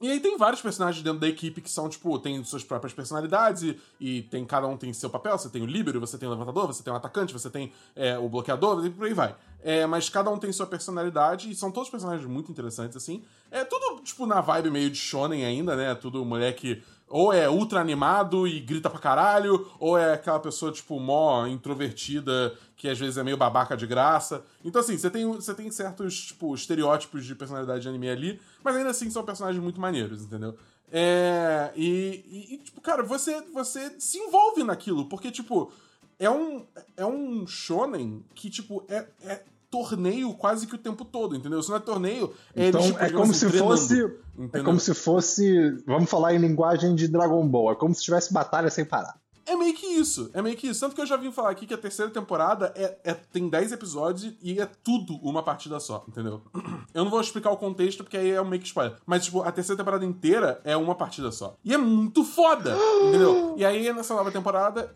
[0.00, 3.62] E aí tem vários personagens dentro da equipe que são, tipo, tem suas próprias personalidades
[3.62, 5.38] e, e tem cada um tem seu papel.
[5.38, 8.18] Você tem o líbero, você tem o levantador, você tem o atacante, você tem é,
[8.18, 9.34] o bloqueador, e por aí vai.
[9.62, 13.24] É, mas cada um tem sua personalidade e são todos personagens muito interessantes, assim.
[13.50, 15.94] É tudo, tipo, na vibe meio de shonen ainda, né?
[15.94, 20.98] Tudo moleque ou é ultra animado e grita pra caralho, ou é aquela pessoa, tipo,
[20.98, 24.44] mó introvertida, que às vezes é meio babaca de graça.
[24.64, 28.76] Então, assim, você tem, você tem certos, tipo, estereótipos de personalidade de anime ali, mas
[28.76, 30.56] ainda assim são personagens muito maneiros, entendeu?
[30.90, 31.72] É.
[31.76, 35.72] E, e, tipo, cara, você, você se envolve naquilo, porque, tipo,
[36.18, 36.64] é um,
[36.96, 41.62] é um shonen que, tipo, é, é torneio quase que o tempo todo, entendeu?
[41.62, 44.02] Se não é torneio, é Então eles, tipo, é como assim, se treinando, fosse.
[44.02, 44.64] É entendeu?
[44.64, 45.70] como se fosse.
[45.86, 47.72] Vamos falar em linguagem de Dragon Ball.
[47.72, 49.18] É como se tivesse batalha sem parar.
[49.48, 50.80] É meio que isso, é meio que isso.
[50.80, 53.70] Tanto que eu já vim falar aqui que a terceira temporada é, é- tem 10
[53.70, 56.42] episódios e é tudo uma partida só, entendeu?
[56.92, 58.96] Eu não vou explicar o contexto porque aí é um meio que spoiler.
[59.06, 61.56] Mas, tipo, a terceira temporada inteira é uma partida só.
[61.64, 62.76] E é muito foda,
[63.06, 63.54] entendeu?
[63.56, 64.90] E aí, nessa nova temporada.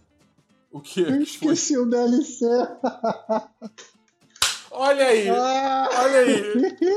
[0.73, 1.03] O quê?
[1.09, 2.47] Eu esqueci o DLC.
[4.71, 5.29] Olha aí!
[5.29, 5.89] Ah!
[6.03, 6.45] Olha aí!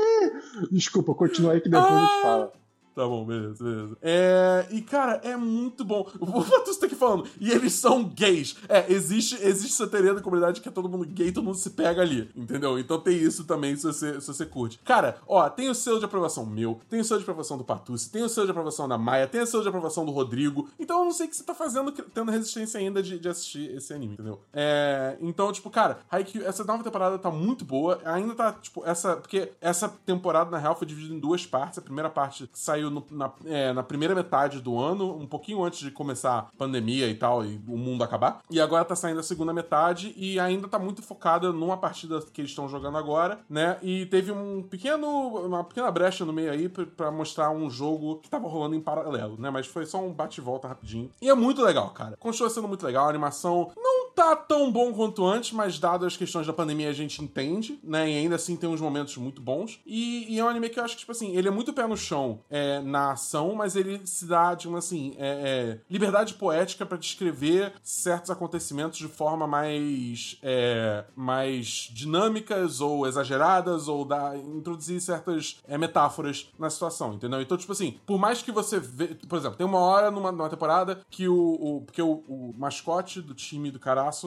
[0.70, 2.22] Desculpa, continua aí que depois a gente Ah!
[2.22, 2.52] fala.
[2.94, 3.96] Tá bom, beleza, beleza.
[4.00, 6.08] É, e, cara, é muito bom.
[6.20, 7.26] O Matheus tá aqui falando.
[7.40, 8.56] E eles são gays.
[8.68, 11.70] É, existe, existe essa teoria da comunidade que é todo mundo gay, todo mundo se
[11.70, 12.30] pega ali.
[12.36, 12.78] Entendeu?
[12.78, 14.78] Então tem isso também se você, se você curte.
[14.84, 18.10] Cara, ó, tem o selo de aprovação meu, tem o selo de aprovação do Patucci,
[18.10, 20.68] tem o selo de aprovação da Maia, tem o selo de aprovação do Rodrigo.
[20.78, 23.74] Então eu não sei o que você tá fazendo tendo resistência ainda de, de assistir
[23.74, 24.40] esse anime, entendeu?
[24.52, 28.00] É, então, tipo, cara, Haikyuu, essa nova temporada tá muito boa.
[28.04, 29.16] Ainda tá, tipo, essa.
[29.16, 31.78] Porque essa temporada, na real, foi dividida em duas partes.
[31.78, 35.80] A primeira parte saiu no- na, é, na primeira metade do ano, um pouquinho antes
[35.80, 38.40] de começar a pandemia e tal, e o mundo acabar.
[38.50, 42.40] E agora tá saindo a segunda metade e ainda tá muito focada numa partida que
[42.40, 43.76] eles estão jogando agora, né?
[43.82, 45.06] E teve um pequeno,
[45.46, 49.36] uma pequena brecha no meio aí pra mostrar um jogo que tava rolando em paralelo,
[49.38, 49.50] né?
[49.50, 51.10] Mas foi só um bate e volta rapidinho.
[51.20, 52.16] E é muito legal, cara.
[52.18, 53.06] Continua sendo muito legal.
[53.06, 56.92] A animação não tá tão bom quanto antes, mas dado as questões da pandemia a
[56.92, 58.10] gente entende, né?
[58.10, 59.80] E ainda assim tem uns momentos muito bons.
[59.86, 61.86] E, e é um anime que eu acho que, tipo assim, ele é muito pé
[61.86, 66.86] no chão é, na ação, mas ele se dá, digamos assim, é, é, liberdade poética
[66.86, 75.00] pra descrever certos acontecimentos de forma mais, é, mais dinâmicas ou exageradas, ou dar, introduzir
[75.00, 77.40] certas é, metáforas na situação, entendeu?
[77.40, 79.08] Então, tipo assim, por mais que você vê.
[79.28, 81.34] Por exemplo, tem uma hora numa, numa temporada que o.
[81.60, 83.78] o- porque o, o mascote do time do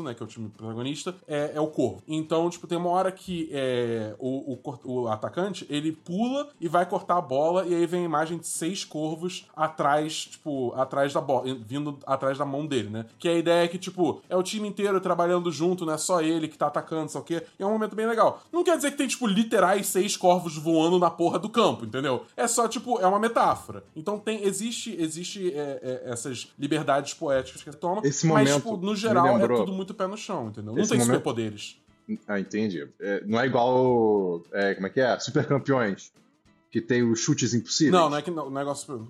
[0.03, 0.13] Né?
[0.13, 2.01] Que é o time protagonista, é, é o corvo.
[2.07, 6.85] Então, tipo, tem uma hora que é, o, o, o atacante ele pula e vai
[6.85, 11.21] cortar a bola, e aí vem a imagem de seis corvos atrás, tipo, atrás da
[11.21, 13.05] bola, vindo atrás da mão dele, né?
[13.19, 16.21] Que a ideia é que, tipo, é o time inteiro trabalhando junto, não é só
[16.21, 17.43] ele que tá atacando, sei o quê.
[17.59, 18.41] E é um momento bem legal.
[18.51, 22.25] Não quer dizer que tem, tipo, literais seis corvos voando na porra do campo, entendeu?
[22.35, 23.83] É só, tipo, é uma metáfora.
[23.95, 28.01] Então tem, existe, existe é, é, essas liberdades poéticas que ele toma.
[28.03, 30.73] Esse mas, momento tipo, no geral, é lembrou- tudo muito pé no chão, entendeu?
[30.73, 31.77] Não Esse tem momento- superpoderes.
[32.25, 32.87] Ah, entendi.
[33.01, 34.41] É, não é igual.
[34.53, 35.19] é, como é que é?
[35.19, 36.11] Super campeões.
[36.71, 37.91] Que tem os chutes impossíveis.
[37.91, 39.07] Não, não é que não, o negócio.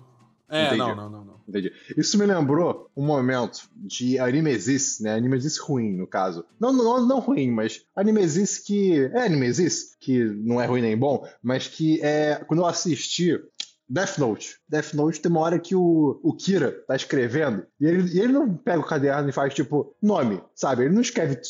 [0.50, 0.78] É, Entendi.
[0.78, 1.34] não, não, não, não.
[1.46, 1.72] Entendi.
[1.96, 5.14] Isso me lembrou um momento de animesis, né?
[5.14, 6.44] Animesis ruim, no caso.
[6.58, 8.94] Não, não, não ruim, mas animesis que.
[9.12, 12.36] É animesis, que não é ruim nem bom, mas que é.
[12.46, 13.38] Quando eu assisti
[13.88, 14.56] Death Note.
[14.68, 18.32] Death Note tem uma hora que o, o Kira tá escrevendo e ele, e ele
[18.34, 20.84] não pega o caderno e faz tipo nome, sabe?
[20.84, 21.40] Ele não escreve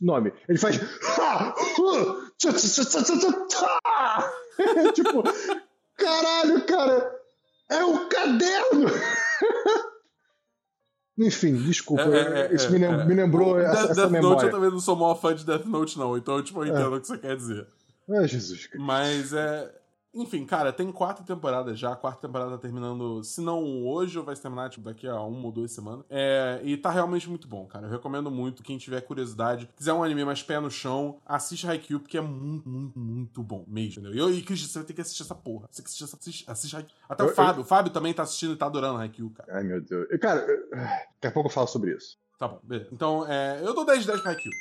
[0.00, 0.32] nome.
[0.48, 0.80] Ele faz.
[4.94, 5.22] tipo,
[5.96, 7.12] caralho, cara!
[7.70, 8.86] É um caderno!
[11.16, 12.02] Enfim, desculpa.
[12.02, 13.04] É, é, isso é, me, lem- é.
[13.04, 15.46] me lembrou O essa, Death, essa Death Note eu também não sou maior fã de
[15.46, 16.16] Death Note, não.
[16.16, 16.80] Então, tipo, eu É.
[16.80, 17.66] entendo o que você quer dizer.
[18.10, 18.84] Ah, Jesus Cristo.
[18.84, 19.72] Mas é.
[20.14, 21.92] Enfim, cara, tem quatro temporadas já.
[21.92, 25.46] A quarta temporada tá terminando, se não hoje, ou vai terminar tipo, daqui a uma
[25.46, 26.04] ou duas semanas.
[26.08, 27.86] É, e tá realmente muito bom, cara.
[27.86, 28.62] Eu recomendo muito.
[28.62, 32.68] Quem tiver curiosidade, quiser um anime mais pé no chão, assiste Haikyuu, porque é muito,
[32.68, 34.02] muito, muito bom mesmo.
[34.06, 34.30] Entendeu?
[34.30, 35.66] E, e Christian, você vai ter que assistir essa porra.
[35.70, 36.96] Você que assiste, assiste, assiste Haikyuu.
[37.08, 37.62] Até Eu- o Fábio.
[37.62, 39.56] O Fábio também tá assistindo e tá adorando Haikyuu, cara.
[39.56, 40.06] Ai, meu Deus.
[40.20, 42.16] Cara, eu- daqui a pouco eu falo sobre isso.
[42.38, 42.88] Tá bom, beleza.
[42.92, 44.52] Então, é, eu dou 10 de 10 pra Haikyuu.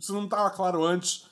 [0.00, 1.26] Se não tava claro antes,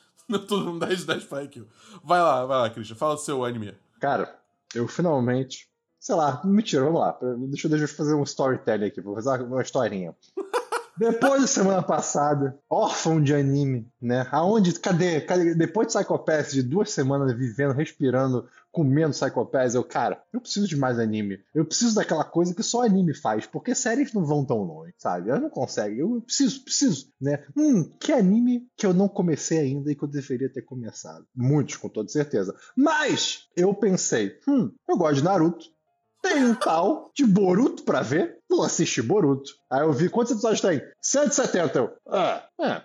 [0.47, 1.67] tô dando 10 de 10 pra Haikyuu.
[2.05, 2.97] Vai lá, vai lá, Christian.
[2.97, 3.75] Fala do seu anime.
[4.01, 4.39] Cara,
[4.75, 5.69] eu finalmente.
[5.99, 7.19] Sei lá, mentira, vamos lá.
[7.49, 10.15] Deixa, eu- deixa eu fazer um storytelling aqui, vou fazer uma historinha.
[10.99, 14.27] Depois da semana passada, órfão de anime, né?
[14.33, 15.21] Aonde, cadê?
[15.21, 15.55] cadê?
[15.55, 20.41] Depois de Psycho Pass, de duas semanas vivendo, respirando, comendo Psycho Pass, eu, cara, eu
[20.41, 21.41] preciso de mais anime.
[21.55, 25.31] Eu preciso daquela coisa que só anime faz, porque séries não vão tão longe, sabe?
[25.31, 25.99] Elas não conseguem.
[25.99, 27.45] Eu preciso, preciso, né?
[27.57, 31.25] Hum, que anime que eu não comecei ainda e que eu deveria ter começado?
[31.35, 32.55] Muitos, com toda certeza.
[32.77, 35.78] Mas eu pensei, hum, eu gosto de Naruto.
[36.23, 38.39] Tem um tal de Boruto pra ver.
[38.49, 39.51] Vou assistir Boruto.
[39.71, 40.81] Aí eu vi quantos episódios tem?
[41.01, 41.79] 170.
[41.79, 42.83] Eu, ah, é.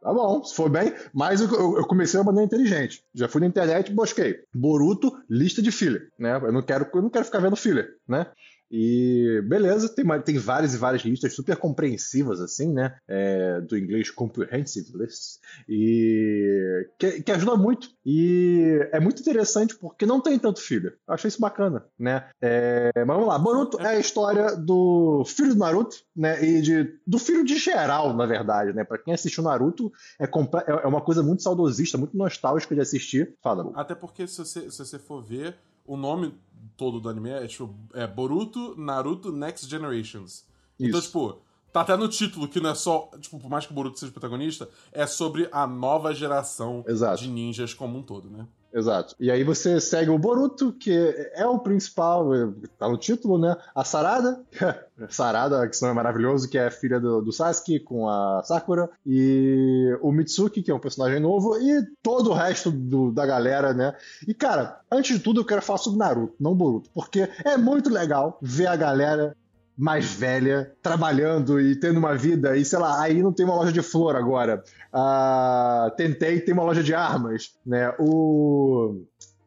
[0.00, 0.92] Tá bom, se for bem.
[1.14, 3.04] Mas eu, eu- comecei de maneira inteligente.
[3.14, 4.40] Já fui na internet e busquei.
[4.52, 6.36] Boruto, lista de filler, né?
[6.42, 8.26] Eu não quero, eu não quero ficar vendo filler, né?
[8.72, 12.96] E beleza, tem, tem várias e várias listas super compreensivas, assim, né?
[13.06, 15.38] É, do inglês Comprehensive Lists.
[15.68, 17.88] E que, que ajuda muito.
[18.04, 20.94] E é muito interessante porque não tem tanto filho.
[21.06, 22.28] Eu achei isso bacana, né?
[22.40, 26.42] É, mas vamos lá, Boruto é a história do filho do Naruto, né?
[26.42, 28.84] E de, do filho de geral, na verdade, né?
[28.84, 33.34] Pra quem assistiu Naruto, é, é é uma coisa muito saudosista, muito nostálgica de assistir.
[33.42, 33.70] Fala.
[33.74, 36.34] Até porque, se você, se você for ver, o nome
[36.82, 40.44] todo do anime é, tipo, é Boruto Naruto Next Generations.
[40.80, 41.06] Então, Isso.
[41.06, 41.38] tipo,
[41.72, 44.10] tá até no título que não é só, tipo, por mais que o Boruto seja
[44.10, 47.22] protagonista, é sobre a nova geração Exato.
[47.22, 48.48] de ninjas como um todo, né?
[48.74, 49.14] Exato.
[49.20, 50.90] E aí você segue o Boruto, que
[51.34, 53.54] é o principal, é, tá no título, né?
[53.74, 54.40] A Sarada,
[55.10, 58.88] Sarada, que esse nome é maravilhoso, que é filha do, do Sasuke com a Sakura,
[59.06, 63.74] e o Mitsuki, que é um personagem novo, e todo o resto do- da galera,
[63.74, 63.94] né?
[64.26, 67.90] E cara, antes de tudo eu quero falar sobre Naruto, não Boruto, porque é muito
[67.90, 69.36] legal ver a galera
[69.76, 73.72] mais velha, trabalhando e tendo uma vida, e sei lá, aí não tem uma loja
[73.72, 74.62] de flor agora.
[74.92, 77.94] Ah, tentei, tem uma loja de armas, né?
[77.98, 79.02] O.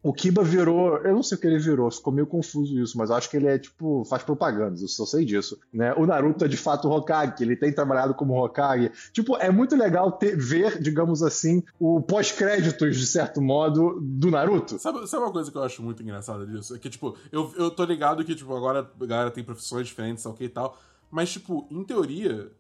[0.08, 0.98] O Kiba virou.
[1.00, 3.48] Eu não sei o que ele virou, ficou meio confuso isso, mas acho que ele
[3.48, 4.06] é tipo.
[4.06, 5.60] faz propagandas, eu só sei disso.
[5.74, 5.94] Né?
[5.96, 8.92] O Naruto é de fato o Hokage, ele tem trabalhado como Hokage.
[9.12, 14.78] Tipo, é muito legal ter- ver, digamos assim, o pós-créditos, de certo modo, do Naruto.
[14.78, 16.76] Sabe, sabe uma coisa que eu acho muito engraçada disso?
[16.76, 20.24] É que, tipo, eu, eu tô ligado que, tipo, agora a galera tem profissões diferentes,
[20.26, 20.78] ok e tal.
[21.10, 22.52] Mas, tipo, em teoria,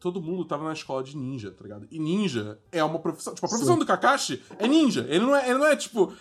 [0.00, 1.86] todo mundo tava na escola de ninja, tá ligado?
[1.90, 3.34] E ninja é uma profissão.
[3.34, 5.06] Tipo, a profissão do Kakashi é ninja.
[5.08, 6.12] Ele não é, ele não é tipo.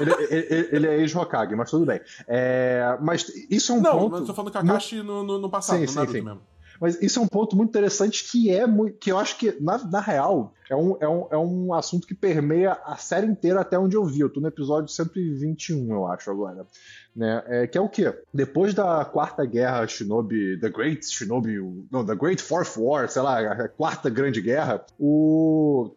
[0.00, 2.00] Ele, ele- ele é ex-Hokage, mas tudo bem.
[2.26, 4.10] É, mas isso é um não, ponto.
[4.12, 6.22] mas eu tô falando do Kakashi no, no, no passado, Sim, no sim, Naruto sim.
[6.22, 6.40] mesmo.
[6.80, 8.64] Mas isso é um ponto muito interessante que é
[9.00, 12.14] que eu acho que, na, na real, é um, é, um, é um assunto que
[12.14, 14.20] permeia a série inteira até onde eu vi.
[14.20, 16.66] Eu tô no episódio 121, eu acho, agora.
[17.14, 17.42] Né?
[17.46, 18.14] É, que é o quê?
[18.32, 21.58] Depois da quarta guerra Shinobi, The Great Shinobi,
[21.90, 25.94] não, The Great Fourth War, sei lá, a quarta grande guerra, o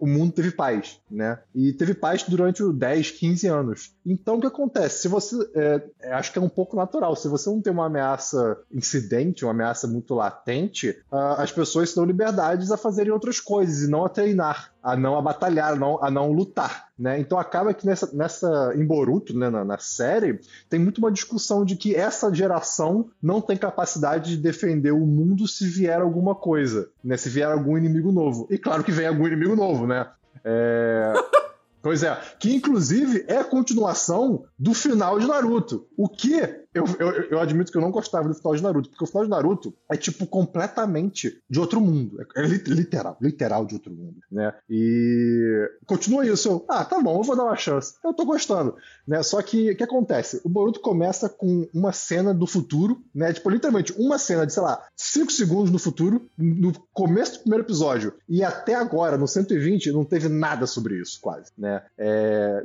[0.00, 1.38] o mundo teve paz, né?
[1.54, 3.94] E teve paz durante os 10, 15 anos.
[4.04, 5.02] Então o que acontece?
[5.02, 5.36] Se você.
[5.54, 7.14] é, é, acho que é um pouco natural.
[7.14, 11.96] Se você não tem uma ameaça incidente, uma ameaça muito latente, ah, as pessoas se
[11.96, 16.02] dão liberdades a fazerem outras coisas e não a treinar, a não batalhar, a não,
[16.02, 16.88] a não lutar.
[16.98, 17.18] Né?
[17.20, 21.64] Então acaba que nessa, nessa em Boruto, né, na, na série, tem muito uma discussão
[21.64, 26.90] de que essa geração não tem capacidade de defender o mundo se vier alguma coisa,
[27.02, 27.16] né?
[27.16, 28.46] Se vier algum inimigo novo.
[28.50, 30.06] E claro que vem algum inimigo novo, né?
[30.44, 31.12] É...
[31.82, 35.86] Pois é, que inclusive é a continuação do final de Naruto.
[35.96, 36.38] O que
[36.74, 39.24] eu, eu, eu admito que eu não gostava do final de Naruto, porque o final
[39.24, 42.18] de Naruto é tipo completamente de outro mundo.
[42.36, 44.54] É li- literal, literal de outro mundo, né?
[44.68, 46.48] E continua isso.
[46.48, 47.94] Eu, ah, tá bom, eu vou dar uma chance.
[48.04, 49.22] Eu tô gostando, né?
[49.22, 50.40] Só que o que acontece?
[50.44, 53.32] O Boruto começa com uma cena do futuro, né?
[53.32, 57.64] Tipo, literalmente uma cena de, sei lá, 5 segundos no futuro, no começo do primeiro
[57.64, 58.14] episódio.
[58.28, 61.82] E até agora, no 120, não teve nada sobre isso, quase, né?
[61.98, 62.62] É,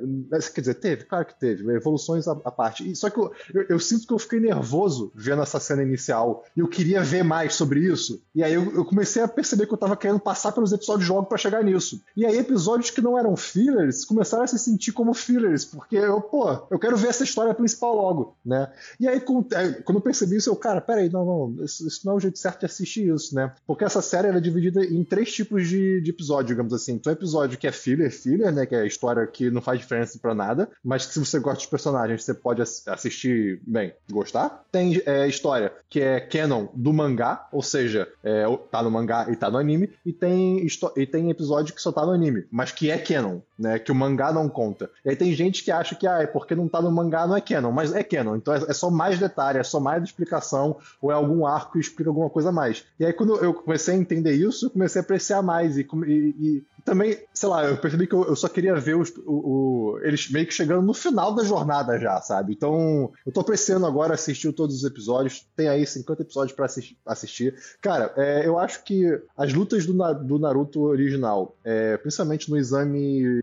[0.53, 2.89] quer dizer, teve, claro que teve, evoluções à, à parte.
[2.89, 5.83] E, só que eu, eu, eu sinto sinto que eu fiquei nervoso vendo essa cena
[5.83, 6.43] inicial.
[6.55, 8.21] E eu queria ver mais sobre isso.
[8.33, 11.27] E aí eu, eu comecei a perceber que eu tava querendo passar pelos episódios logo
[11.27, 12.01] para chegar nisso.
[12.15, 16.21] E aí episódios que não eram fillers começaram a se sentir como fillers, porque eu,
[16.21, 18.71] pô, eu quero ver essa história principal logo, né?
[18.99, 22.15] E aí quando eu percebi isso, eu, cara, peraí, não, não, isso, isso não é
[22.17, 23.51] o jeito certo de assistir isso, né?
[23.65, 26.93] Porque essa série é dividida em três tipos de, de episódio, digamos assim.
[26.93, 28.65] Então, episódio que é filler, filler, né?
[28.65, 31.59] Que é a história que não faz diferença para nada, mas que se você gosta
[31.59, 34.65] dos personagens, você pode assistir, bem, gostar.
[34.71, 39.35] Tem é, história que é canon do mangá, ou seja, é, tá no mangá e
[39.35, 42.89] tá no anime, e tem, e tem episódio que só tá no anime, mas que
[42.89, 43.79] é canon, né?
[43.79, 44.89] Que o mangá não conta.
[45.03, 47.35] E aí tem gente que acha que, ah, é porque não tá no mangá, não
[47.35, 48.35] é canon, mas é canon.
[48.35, 51.79] Então é, é só mais detalhe, é só mais explicação, ou é algum arco que
[51.79, 52.85] explica alguma coisa a mais.
[52.99, 55.77] E aí quando eu comecei a entender isso, eu comecei a apreciar mais.
[55.77, 59.09] E, e, e também, sei lá, eu percebi que eu, eu só queria ver os,
[59.25, 62.53] o, o, eles meio que chegando no final da jornada já, sabe?
[62.53, 65.47] Então, eu tô apreciando agora assistir todos os episódios.
[65.55, 67.55] Tem aí 50 episódios para assistir, assistir.
[67.81, 73.41] Cara, é, eu acho que as lutas do, do Naruto original, é, principalmente no exame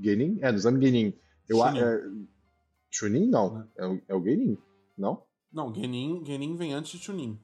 [0.00, 0.38] Genin?
[0.40, 1.14] É, no exame Genin.
[1.48, 1.80] Eu, Chunin.
[1.80, 2.02] É,
[2.90, 3.26] Chunin?
[3.28, 3.68] Não.
[3.76, 4.58] É, o, é o Genin,
[4.96, 5.22] não?
[5.52, 7.38] Não, Genin, Genin vem antes de Chunin.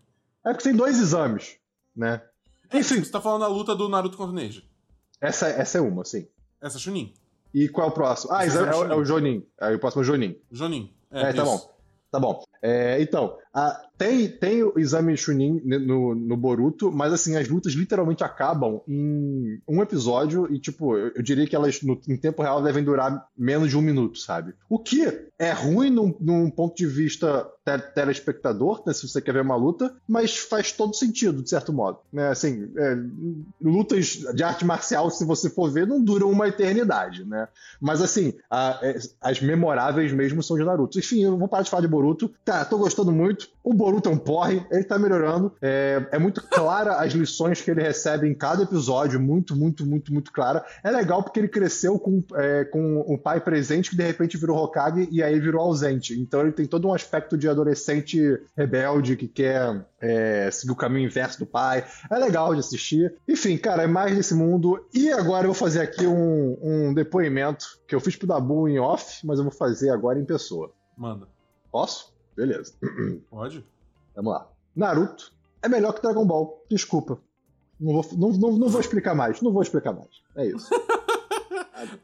[0.45, 1.57] É porque tem dois exames,
[1.95, 2.23] né?
[2.73, 3.03] Enfim.
[3.03, 4.69] Você tá falando da luta do Naruto contra o Neji.
[5.21, 6.27] Essa, essa é uma, sim.
[6.61, 7.15] Essa é Chunin.
[7.55, 8.33] E qual é o próximo?
[8.33, 9.47] Ah, é, é, é, o Jonin.
[9.61, 10.37] É, o próximo é o Jonin.
[10.51, 10.93] Jonin.
[11.11, 11.75] É, é tá bom.
[12.11, 12.45] Tá bom.
[12.63, 17.73] É, então, a, tem, tem o exame Chunin no, no Boruto, mas assim, as lutas
[17.73, 22.41] literalmente acabam em um episódio e, tipo, eu, eu diria que elas no, em tempo
[22.41, 24.55] real devem durar menos de um minuto, sabe?
[24.69, 25.07] O que
[25.39, 27.49] é ruim num, num ponto de vista
[27.95, 31.99] telespectador, né, se você quer ver uma luta, mas faz todo sentido, de certo modo.
[32.13, 32.29] Né?
[32.29, 32.97] Assim, é,
[33.61, 37.49] lutas de arte marcial, se você for ver, não duram uma eternidade, né?
[37.81, 40.99] Mas assim, a, é, as memoráveis mesmo são de Naruto.
[40.99, 42.33] Enfim, eu vou parar de falar de Boruto.
[42.45, 43.49] Tá, tô gostando muito.
[43.63, 45.53] O Boruto é um porre, ele tá melhorando.
[45.61, 50.13] É, é muito clara as lições que ele recebe em cada episódio, muito, muito, muito,
[50.13, 50.65] muito clara.
[50.83, 54.59] É legal porque ele cresceu com, é, com o pai presente que de repente virou
[54.59, 56.19] Hokage e aí virou ausente.
[56.19, 61.07] Então ele tem todo um aspecto de adolescente rebelde que quer é, seguir o caminho
[61.07, 61.85] inverso do pai.
[62.11, 63.15] É legal de assistir.
[63.29, 64.85] Enfim, cara, é mais desse mundo.
[64.93, 68.79] E agora eu vou fazer aqui um, um depoimento que eu fiz pro Dabu em
[68.79, 70.73] off, mas eu vou fazer agora em pessoa.
[70.97, 71.29] Manda.
[71.71, 72.13] Posso?
[72.37, 72.75] Beleza.
[73.31, 73.65] Pode?
[74.15, 74.49] Vamos lá.
[74.75, 76.65] Naruto é melhor que Dragon Ball.
[76.69, 77.21] Desculpa.
[77.79, 79.41] Não vou, não, não, não vou explicar mais.
[79.41, 80.23] Não vou explicar mais.
[80.37, 80.69] É isso.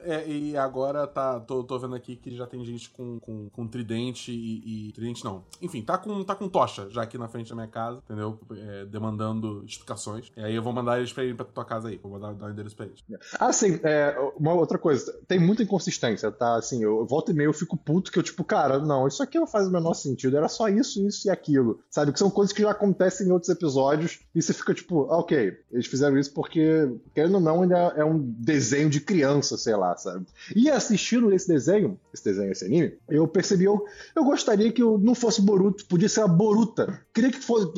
[0.00, 1.40] É, e agora tá.
[1.40, 5.24] Tô, tô vendo aqui que já tem gente com, com, com tridente e, e, Tridente
[5.24, 5.44] não.
[5.60, 8.38] Enfim, tá com, tá com tocha já aqui na frente da minha casa, entendeu?
[8.56, 10.30] É, demandando explicações.
[10.36, 11.98] E aí eu vou mandar eles pra ir pra tua casa aí.
[11.98, 13.04] Vou mandar dar o endereço pra eles.
[13.38, 13.78] Ah, sim.
[13.82, 15.12] É, uma outra coisa.
[15.26, 16.56] Tem muita inconsistência, tá?
[16.56, 19.38] Assim, eu volto e meio eu fico puto que eu, tipo, cara, não, isso aqui
[19.38, 20.36] não faz o menor sentido.
[20.36, 21.80] Era só isso, isso e aquilo.
[21.90, 22.12] Sabe?
[22.12, 24.20] Que são coisas que já acontecem em outros episódios.
[24.34, 28.18] E você fica, tipo, ok, eles fizeram isso porque, querendo ou não, ainda é um
[28.18, 30.26] desenho de criança, sei lá, sabe?
[30.57, 33.85] E assistindo esse desenho, esse desenho, esse anime, eu percebi, eu,
[34.16, 37.04] eu gostaria que eu não fosse Boruto, podia ser a Boruta.
[37.12, 37.70] Queria que fosse.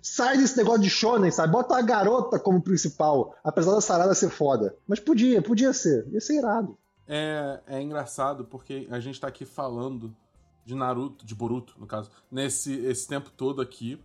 [0.00, 1.52] Sai desse negócio de shonen, sabe?
[1.52, 4.74] Bota a garota como principal, apesar da sarada ser foda.
[4.88, 6.08] Mas podia, podia ser.
[6.10, 6.78] Ia ser irado.
[7.06, 10.16] É, é engraçado porque a gente tá aqui falando
[10.64, 14.00] de Naruto, de Boruto, no caso, nesse esse tempo todo aqui.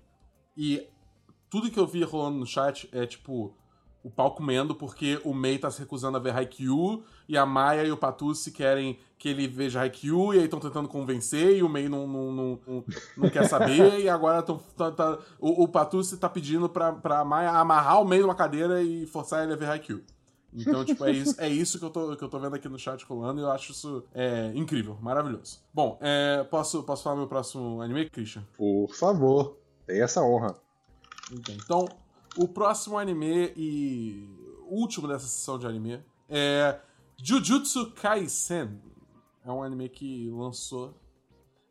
[0.58, 0.86] E
[1.50, 3.56] tudo que eu vi rolando no chat é tipo
[4.04, 7.84] o pau comendo porque o Mei tá se recusando a ver Haikyuu e a Maia
[7.84, 11.70] e o Patucci querem que ele veja Haikyuu e aí estão tentando convencer e o
[11.70, 12.84] Mei não, não, não,
[13.16, 17.24] não, quer saber e agora tão, tá, tá, o, o Patucci tá pedindo pra, pra
[17.24, 20.02] Maia amarrar o Mei numa cadeira e forçar ele a ver Haikyuu.
[20.54, 22.78] Então, tipo, é isso, é isso que, eu tô, que eu tô vendo aqui no
[22.78, 25.60] chat rolando e eu acho isso é, incrível, maravilhoso.
[25.74, 28.44] Bom, é, posso, posso falar meu próximo anime, Christian?
[28.58, 30.56] Por favor, tem essa honra.
[31.32, 31.88] Então,
[32.38, 34.28] o próximo anime e
[34.67, 36.80] último dessa sessão de anime é
[37.22, 38.82] Jujutsu Kaisen.
[39.44, 40.94] É um anime que lançou.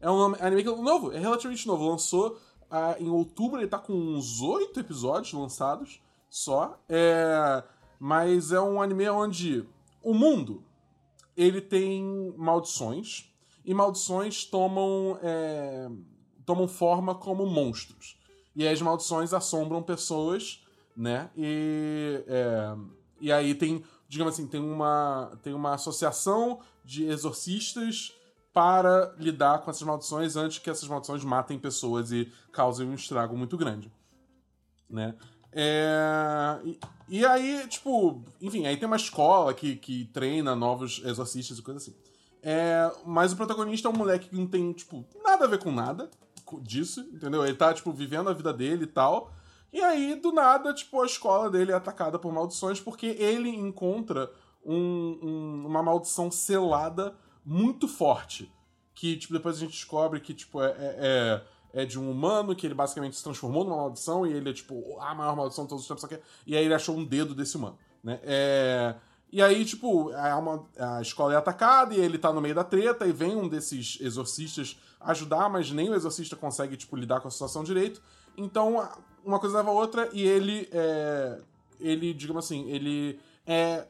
[0.01, 1.89] É um anime que é novo, é relativamente novo.
[1.89, 2.39] Lançou
[2.71, 6.79] uh, em outubro, ele tá com uns oito episódios lançados só.
[6.89, 7.63] É...
[7.99, 9.67] Mas é um anime onde
[10.03, 10.65] o mundo
[11.37, 13.31] ele tem maldições
[13.65, 15.89] e maldições tomam, é...
[16.45, 18.20] tomam forma como monstros.
[18.61, 20.63] E as maldições assombram pessoas,
[20.95, 21.31] né?
[21.35, 22.77] E, é,
[23.19, 28.13] e aí tem, digamos assim, tem uma, tem uma associação de exorcistas
[28.53, 33.35] para lidar com essas maldições antes que essas maldições matem pessoas e causem um estrago
[33.35, 33.91] muito grande,
[34.91, 35.15] né?
[35.51, 41.57] É, e, e, aí, tipo, enfim, aí tem uma escola que, que treina novos exorcistas
[41.57, 41.97] e coisa assim.
[42.43, 45.59] É, mas o protagonista é um moleque que não tem, tipo, nada nada a ver
[45.59, 46.11] com nada
[46.59, 47.45] disso, entendeu?
[47.45, 49.33] Ele tá, tipo, vivendo a vida dele e tal.
[49.73, 54.33] E aí, do nada, tipo, a escola dele é atacada por maldições porque ele encontra
[54.65, 58.53] um, um, uma maldição selada muito forte.
[58.95, 61.43] Que, tipo, depois a gente descobre que, tipo, é, é,
[61.73, 64.99] é de um humano que ele basicamente se transformou numa maldição e ele é, tipo,
[64.99, 66.05] a maior maldição de todos os tempos.
[66.05, 66.21] Que...
[66.47, 68.21] E aí ele achou um dedo desse humano, né?
[68.23, 68.95] É...
[69.33, 72.65] E aí, tipo, a, uma, a escola é atacada e ele tá no meio da
[72.65, 77.29] treta e vem um desses exorcistas ajudar, mas nem o exorcista consegue, tipo, lidar com
[77.29, 78.03] a situação direito.
[78.37, 78.89] Então,
[79.25, 81.41] uma coisa leva a outra e ele é.
[81.79, 83.87] Ele, digamos assim, ele é.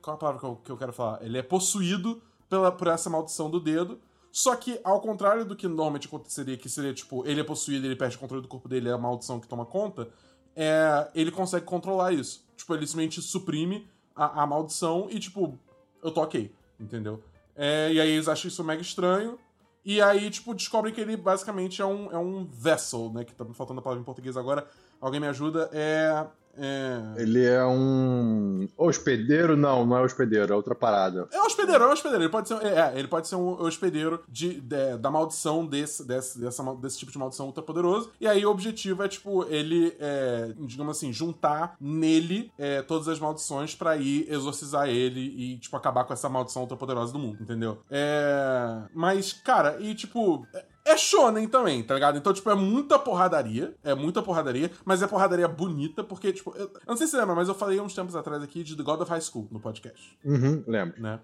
[0.00, 1.22] Qual a palavra que eu, que eu quero falar?
[1.22, 4.00] Ele é possuído pela, por essa maldição do dedo.
[4.30, 7.94] Só que, ao contrário do que normalmente aconteceria, que seria, tipo, ele é possuído, ele
[7.94, 10.08] perde o controle do corpo dele, é a maldição que toma conta,
[10.56, 12.44] é, ele consegue controlar isso.
[12.56, 15.56] Tipo, ele simplesmente suprime a, a maldição e, tipo,
[16.02, 17.22] eu tô ok, entendeu?
[17.54, 19.38] É, e aí eles acham isso mega estranho.
[19.84, 23.24] E aí, tipo, descobrem que ele basicamente é um, é um vessel, né?
[23.24, 24.66] Que tá me faltando a palavra em português agora.
[25.00, 25.68] Alguém me ajuda.
[25.72, 26.26] É.
[26.56, 27.22] É...
[27.22, 29.56] Ele é um hospedeiro?
[29.56, 31.28] Não, não é hospedeiro, é outra parada.
[31.32, 32.24] É hospedeiro, é hospedeiro.
[32.24, 36.06] Ele pode ser, é, é ele pode ser um hospedeiro de, de da maldição desse,
[36.06, 38.10] desse, dessa, desse tipo de maldição ultra poderoso.
[38.20, 43.18] E aí o objetivo é, tipo, ele, é, digamos assim, juntar nele é, todas as
[43.18, 47.42] maldições para ir exorcizar ele e, tipo, acabar com essa maldição ultra poderosa do mundo,
[47.42, 47.78] entendeu?
[47.90, 48.82] É.
[48.94, 50.46] Mas, cara, e tipo
[50.84, 52.18] é shonen também, tá ligado?
[52.18, 53.74] Então, tipo, é muita porradaria.
[53.82, 57.18] É muita porradaria, mas é porradaria bonita, porque, tipo, eu, eu não sei se você
[57.18, 59.60] lembra, mas eu falei uns tempos atrás aqui de The God of High School no
[59.60, 60.18] podcast.
[60.24, 61.00] Uhum, lembro.
[61.00, 61.18] Né?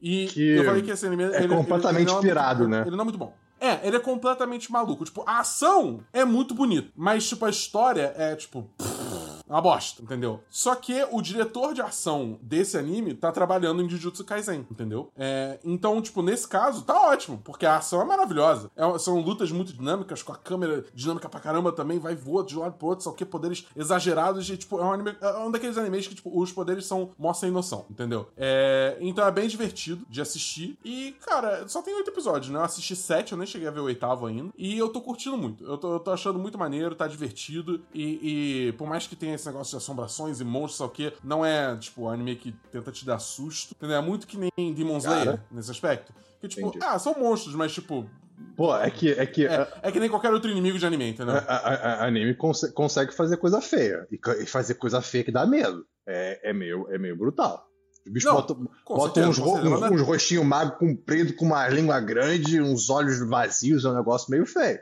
[0.00, 1.24] E Que eu falei que esse anime.
[1.24, 2.82] é ele, completamente ele é pirado, muito, né?
[2.86, 3.34] Ele não é muito bom.
[3.58, 5.04] É, ele é completamente maluco.
[5.04, 8.70] Tipo, a ação é muito bonita, mas, tipo, a história é, tipo.
[9.48, 10.40] Uma bosta, entendeu?
[10.50, 15.10] Só que o diretor de ação desse anime tá trabalhando em Jujutsu Kaisen, entendeu?
[15.16, 18.70] É, então, tipo, nesse caso, tá ótimo, porque a ação é maravilhosa.
[18.76, 22.56] É- são lutas muito dinâmicas, com a câmera dinâmica pra caramba também, vai voa de
[22.56, 25.50] um lado pro outro, só que poderes exagerados e, tipo, é um, anime, é um
[25.50, 28.28] daqueles animes que, tipo, os poderes são mó sem noção, entendeu?
[28.36, 30.76] É, então é bem divertido de assistir.
[30.84, 32.58] E, cara, só tem oito episódios, né?
[32.58, 34.52] Eu assisti sete, eu nem cheguei a ver o oitavo ainda.
[34.56, 35.64] E eu tô curtindo muito.
[35.64, 37.80] Eu tô, eu tô achando muito maneiro, tá divertido.
[37.94, 41.16] E, e por mais que tenha esse negócio de assombrações e monstros, sei o quê,
[41.22, 43.74] não é, tipo, anime que tenta te dar susto.
[43.76, 43.96] Entendeu?
[43.96, 46.12] É muito que nem Demon Slayer nesse aspecto.
[46.40, 46.84] Que, tipo, Entendi.
[46.84, 48.08] ah, são monstros, mas, tipo.
[48.54, 51.36] Pô, é que, é que É, é que nem qualquer outro inimigo de anime, entendeu?
[51.36, 54.06] a, a- a- anime conse- consegue fazer coisa feia.
[54.12, 55.86] E, e fazer coisa feia que dá medo.
[56.06, 57.66] É, é, meio, é meio brutal.
[58.06, 62.88] Os bichos botam, uns, ro- uns, uns rostinhos magros compridos com uma língua grande, uns
[62.90, 64.78] olhos vazios, é um negócio meio feio.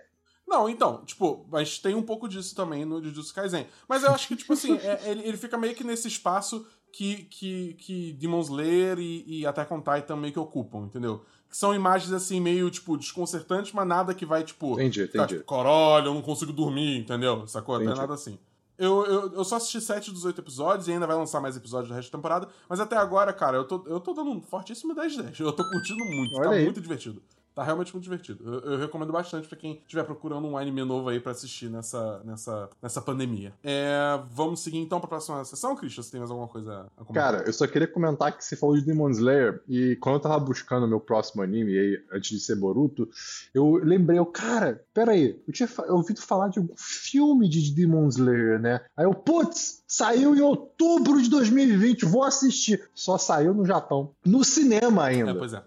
[0.46, 3.66] Não, então, tipo, mas tem um pouco disso também no Jujutsu Kaisen.
[3.88, 7.24] Mas eu acho que, tipo assim, é- ele, ele fica meio que nesse espaço que,
[7.24, 11.24] que, que Demon Slayer e, e Attack on Titan meio que ocupam, entendeu?
[11.50, 14.74] Que são imagens, assim, meio, tipo, desconcertantes, mas nada que vai, tipo...
[14.74, 15.38] Entendi, entendi.
[15.38, 17.46] tipo, caralho, eu não consigo dormir, entendeu?
[17.46, 17.76] Sacou?
[17.76, 18.00] Não é Entendi.
[18.00, 18.38] nada assim.
[18.76, 21.88] Eu, eu, eu só assisti sete dos oito episódios e ainda vai lançar mais episódios
[21.88, 22.48] do resto da temporada.
[22.68, 25.40] Mas até agora, cara, eu tô, eu tô dando um fortíssimo 10 de 10.
[25.40, 26.64] Eu tô curtindo muito, Olha tá aí.
[26.64, 27.22] muito divertido.
[27.54, 28.42] Tá realmente muito divertido.
[28.44, 32.20] Eu, eu recomendo bastante pra quem estiver procurando um anime novo aí pra assistir nessa,
[32.24, 33.52] nessa, nessa pandemia.
[33.62, 36.02] É, vamos seguir então pra próxima sessão, Christian?
[36.02, 37.32] Você tem mais alguma coisa a comentar?
[37.32, 40.38] Cara, eu só queria comentar que você falou de Demon Slayer, e quando eu tava
[40.40, 43.08] buscando o meu próximo anime, aí, antes de ser Boruto,
[43.54, 48.08] eu lembrei, eu, cara, peraí, eu tinha eu ouvido falar de algum filme de Demon
[48.08, 48.80] Slayer, né?
[48.96, 52.82] Aí eu, putz, saiu em outubro de 2020, vou assistir.
[52.92, 54.10] Só saiu no Japão.
[54.24, 55.30] No cinema ainda.
[55.30, 55.62] É, pois é.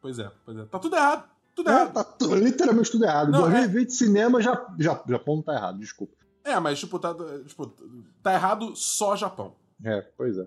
[0.00, 0.64] Pois é, pois é.
[0.64, 1.28] Tá tudo errado.
[1.54, 1.92] Tudo É, errado.
[1.92, 3.30] tá tu- literalmente tudo errado.
[3.32, 5.02] Não, 2020 cinema já, já.
[5.08, 6.14] Japão tá errado, desculpa.
[6.44, 7.14] É, mas, tipo, tá,
[7.46, 7.66] tipo,
[8.22, 9.54] tá errado só Japão.
[9.84, 10.46] É, pois é.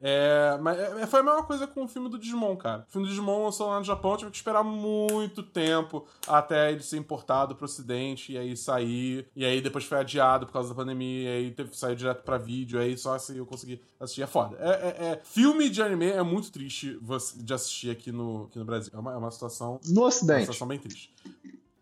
[0.00, 2.84] É, mas é, foi a mesma coisa com o filme do Digimon, cara.
[2.88, 6.82] O filme do Digimon lançou lá no Japão, tive que esperar muito tempo até ele
[6.82, 10.74] ser importado pro ocidente, e aí sair, e aí depois foi adiado por causa da
[10.74, 14.22] pandemia, e aí teve sair direto pra vídeo, aí só assim eu consegui assistir.
[14.22, 14.56] É foda.
[14.60, 16.98] É, é- é- Filme de anime é muito triste
[17.36, 18.92] de assistir aqui no, aqui no Brasil.
[18.94, 20.40] É uma, é uma situação No uma Ocidente.
[20.40, 21.14] situação bem triste.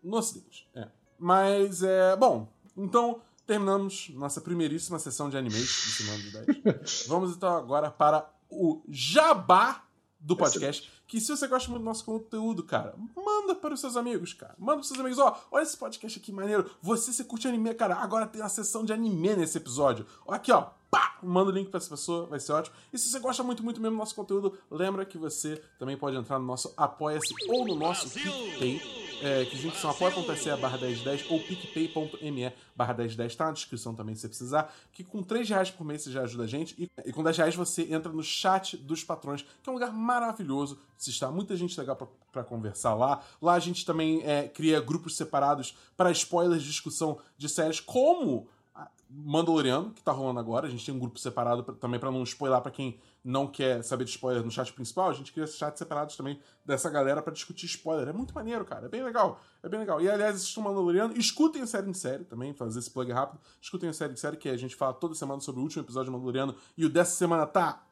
[0.01, 0.87] No Ocidente, é.
[1.19, 2.15] Mas, é.
[2.15, 2.47] Bom,
[2.77, 6.31] então terminamos nossa primeiríssima sessão de animes do Semana de
[6.63, 7.05] 10.
[7.07, 9.83] Vamos então agora para o jabá
[10.19, 10.91] do podcast.
[11.07, 14.55] Que se você gosta muito do nosso conteúdo, cara, manda para os seus amigos, cara.
[14.57, 16.69] Manda para os seus amigos, ó, olha esse podcast aqui maneiro.
[16.81, 17.95] Você se curte anime, cara.
[17.95, 20.05] Agora tem uma sessão de anime nesse episódio.
[20.27, 20.71] Aqui, ó.
[20.95, 22.73] Pá, manda o link pra essa pessoa, vai ser ótimo.
[22.93, 26.15] E se você gosta muito, muito mesmo do nosso conteúdo, lembra que você também pode
[26.15, 28.81] entrar no nosso Apoia-se ou no nosso PicPay,
[29.21, 33.93] é, que os links são apoia.se barra 1010 ou picpay.me barra 1010, tá na descrição
[33.93, 36.75] também se você precisar, que com 3 reais por mês você já ajuda a gente,
[36.77, 39.91] e, e com 10 reais você entra no chat dos patrões, que é um lugar
[39.91, 41.97] maravilhoso, se está muita gente legal
[42.31, 43.21] para conversar lá.
[43.41, 48.47] Lá a gente também é, cria grupos separados para spoilers de discussão de séries, como
[49.09, 50.67] Mandaloriano, que tá rolando agora.
[50.67, 53.83] A gente tem um grupo separado pra, também para não spoiler para quem não quer
[53.83, 55.09] saber de spoiler no chat principal.
[55.09, 58.07] A gente cria chats separados também dessa galera para discutir spoiler.
[58.07, 58.87] É muito maneiro, cara.
[58.87, 59.39] É bem legal.
[59.63, 60.01] É bem legal.
[60.01, 61.17] E aliás, assistam Mandaloriano.
[61.17, 63.39] Escutem a série em série também, fazer esse plug rápido.
[63.61, 66.05] Escutem a série em série, que a gente fala toda semana sobre o último episódio
[66.05, 66.55] de Mandaloriano.
[66.77, 67.83] E o dessa semana tá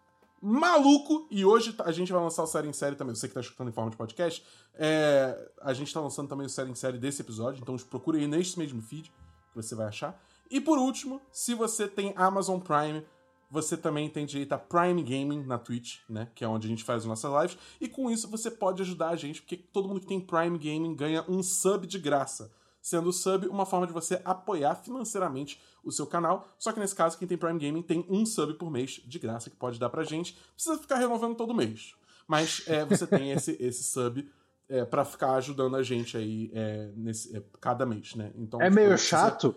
[0.42, 1.28] maluco.
[1.32, 3.16] E hoje tá, a gente vai lançar o série em série também.
[3.16, 4.46] Você que tá escutando em forma de podcast.
[4.76, 7.62] É, a gente tá lançando também o série em série desse episódio.
[7.62, 10.20] Então procure aí neste mesmo feed que você vai achar.
[10.54, 13.04] E por último, se você tem Amazon Prime,
[13.50, 16.30] você também tem direito a Prime Gaming na Twitch, né?
[16.36, 17.58] Que é onde a gente faz as nossas lives.
[17.82, 20.94] E com isso você pode ajudar a gente, porque todo mundo que tem Prime Gaming
[20.96, 22.52] ganha um sub de graça.
[22.80, 26.48] Sendo o sub uma forma de você apoiar financeiramente o seu canal.
[26.60, 29.50] Só que nesse caso, quem tem Prime Gaming tem um sub por mês de graça
[29.50, 30.38] que pode dar pra gente.
[30.54, 31.96] Precisa ficar renovando todo mês.
[32.28, 34.30] Mas é, você tem esse, esse sub
[34.70, 38.32] é, para ficar ajudando a gente aí é, nesse, é, cada mês, né?
[38.36, 39.56] Então, é meio chato,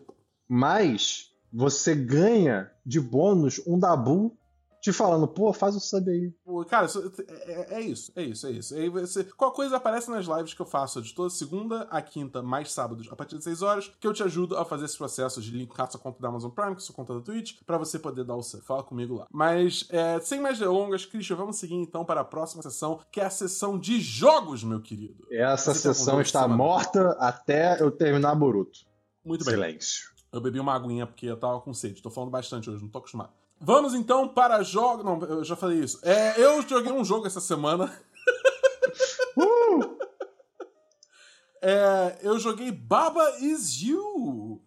[0.49, 4.37] mas você ganha de bônus um Dabu
[4.87, 6.33] te falando, pô, faz o sub aí.
[6.69, 6.87] Cara,
[7.29, 8.75] é, é, isso, é isso, é isso.
[8.75, 12.41] Aí você, qual coisa aparece nas lives que eu faço de toda segunda a quinta,
[12.41, 15.41] mais sábados, a partir de 6 horas, que eu te ajudo a fazer esse processo
[15.41, 18.25] de linkar sua conta da Amazon Prime com sua conta da Twitch, para você poder
[18.25, 18.63] dar o sub.
[18.63, 19.27] Fala comigo lá.
[19.33, 23.25] Mas, é, sem mais delongas, Christian, vamos seguir então para a próxima sessão, que é
[23.25, 25.27] a sessão de jogos, meu querido.
[25.33, 28.87] Essa você sessão está morta até eu terminar Boruto.
[29.25, 29.55] Muito bem.
[29.55, 30.16] Silêncio.
[30.37, 32.03] Eu bebi uma aguinha porque eu tava com sede.
[32.03, 33.31] Tô falando bastante hoje, não tô acostumado.
[33.59, 35.03] Vamos então para jogos.
[35.03, 35.99] Não, eu já falei isso.
[36.03, 37.85] É, eu joguei um jogo essa semana.
[39.39, 39.97] uh!
[41.63, 44.61] é, eu joguei Baba Is You.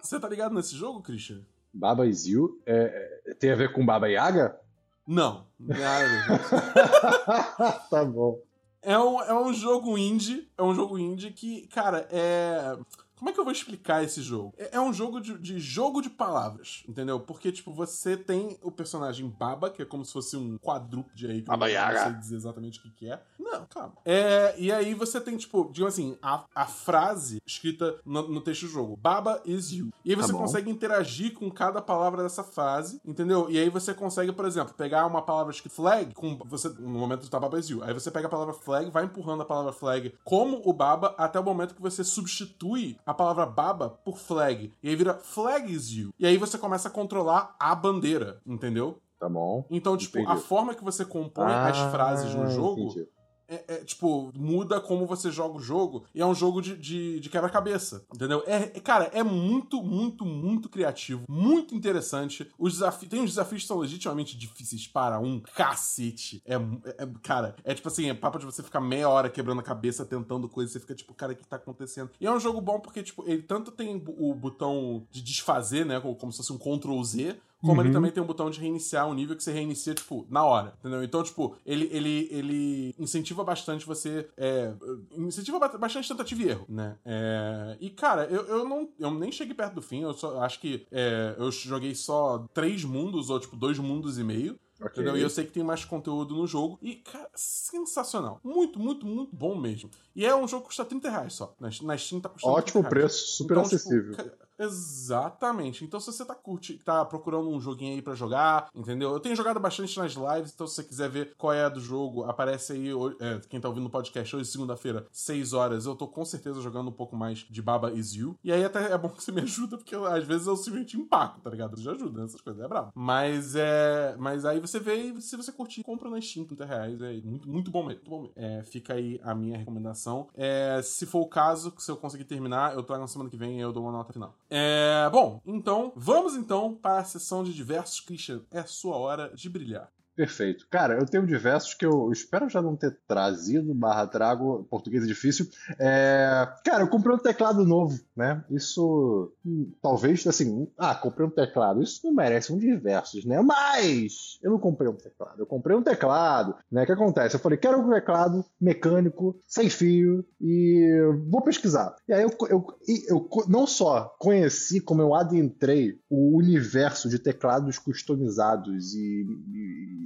[0.00, 1.40] Você tá ligado nesse jogo, Christian?
[1.74, 2.62] Baba Is You?
[2.64, 4.56] É, é tem a ver com Baba Yaga?
[5.04, 5.44] Não.
[7.90, 8.40] tá bom.
[8.80, 10.48] É um, é um jogo indie.
[10.56, 12.78] É um jogo indie que, cara, é.
[13.16, 14.54] Como é que eu vou explicar esse jogo?
[14.58, 17.18] É, é um jogo de, de, jogo de palavras, entendeu?
[17.20, 21.40] Porque, tipo, você tem o personagem Baba, que é como se fosse um quadrúpede aí,
[21.40, 23.20] que Baba eu não sei dizer exatamente o que, que é.
[23.38, 23.94] Não, calma.
[24.04, 28.62] É, e aí você tem, tipo, digamos assim, a, a frase escrita no, no, texto
[28.62, 28.96] do jogo.
[28.96, 29.90] Baba is you.
[30.04, 33.48] E aí você tá consegue interagir com cada palavra dessa frase, entendeu?
[33.50, 37.22] E aí você consegue, por exemplo, pegar uma palavra escrita flag, com você, no momento
[37.22, 37.82] do tá Baba is you.
[37.82, 41.38] Aí você pega a palavra flag, vai empurrando a palavra flag como o Baba até
[41.38, 44.74] o momento que você substitui a palavra baba por flag.
[44.82, 46.12] E aí vira flag is you.
[46.18, 49.00] E aí você começa a controlar a bandeira, entendeu?
[49.18, 49.64] Tá bom.
[49.70, 50.36] Então, tipo, entendi.
[50.36, 52.82] a forma que você compõe ah, as frases no jogo.
[52.82, 53.15] Entendi
[53.48, 56.04] é, é, tipo, muda como você joga o jogo.
[56.14, 58.04] E é um jogo de, de, de quebra-cabeça.
[58.14, 58.42] Entendeu?
[58.46, 61.24] É, é, cara, é muito, muito, muito criativo.
[61.28, 62.50] Muito interessante.
[62.58, 63.10] Os desafios.
[63.10, 66.42] Tem uns desafios que são legitimamente difíceis para um cacete.
[66.44, 69.64] É, é, cara, é tipo assim, é papo de você ficar meia hora quebrando a
[69.64, 70.72] cabeça, tentando coisas.
[70.72, 72.10] Você fica tipo, cara, o que tá acontecendo?
[72.20, 76.00] E é um jogo bom porque, tipo, ele tanto tem o botão de desfazer, né?
[76.00, 77.86] Como se fosse um Ctrl Z como uhum.
[77.86, 80.74] ele também tem um botão de reiniciar um nível que você reinicia, tipo, na hora,
[80.78, 81.02] entendeu?
[81.02, 84.28] Então, tipo, ele, ele, ele incentiva bastante você.
[84.36, 84.72] É,
[85.12, 86.98] incentiva bastante tentativa e erro, né?
[87.04, 88.88] É, e, cara, eu, eu não.
[88.98, 92.84] Eu nem cheguei perto do fim, eu só acho que é, eu joguei só três
[92.84, 94.58] mundos, ou tipo, dois mundos e meio.
[94.78, 95.02] Okay.
[95.02, 95.16] Entendeu?
[95.16, 96.78] E eu sei que tem mais conteúdo no jogo.
[96.82, 98.40] E, cara, sensacional.
[98.44, 99.90] Muito, muito, muito bom mesmo.
[100.14, 101.54] E é um jogo que custa 30 reais só.
[101.58, 104.14] Na, na Steam tá custando Ótimo preço, super então, tipo, acessível.
[104.14, 105.84] Tipo, exatamente.
[105.84, 109.12] Então, se você tá curte, tá procurando um joguinho aí para jogar, entendeu?
[109.12, 111.80] Eu tenho jogado bastante nas lives, então se você quiser ver qual é a do
[111.80, 112.90] jogo, aparece aí,
[113.20, 116.88] é, quem tá ouvindo no podcast hoje, segunda-feira, 6 horas, eu tô com certeza jogando
[116.88, 118.36] um pouco mais de Baba Is You.
[118.42, 121.40] E aí até é bom que você me ajuda, porque às vezes eu simplesmente empaco,
[121.40, 121.80] tá ligado?
[121.80, 122.92] Já ajuda nessas coisas, é brabo.
[122.94, 124.16] Mas é.
[124.18, 127.00] Mas aí você vê e se você curtir, compra na Steam, 30 reais.
[127.00, 128.00] É muito, muito bom mesmo.
[128.00, 128.34] Muito bom mesmo.
[128.36, 130.28] É, fica aí a minha recomendação.
[130.34, 133.58] É, se for o caso, se eu conseguir terminar, eu trago na semana que vem
[133.58, 134.34] e eu dou uma nota final.
[134.48, 138.00] É, bom, então, vamos então para a sessão de diversos.
[138.00, 139.90] Christian, é sua hora de brilhar.
[140.16, 140.66] Perfeito.
[140.70, 145.06] Cara, eu tenho diversos que eu espero já não ter trazido, barra trago, português é
[145.06, 145.46] difícil.
[145.78, 146.48] É...
[146.64, 148.42] Cara, eu comprei um teclado novo, né?
[148.50, 151.82] Isso, hum, talvez, assim, ah, comprei um teclado.
[151.82, 153.42] Isso não merece um diversos, né?
[153.42, 155.38] Mas eu não comprei um teclado.
[155.38, 156.84] Eu comprei um teclado, né?
[156.84, 157.36] O que acontece?
[157.36, 160.98] Eu falei, quero um teclado mecânico, sem fio, e
[161.28, 161.94] vou pesquisar.
[162.08, 162.66] E aí eu, eu,
[163.08, 170.05] eu não só conheci, como eu adentrei o universo de teclados customizados e, e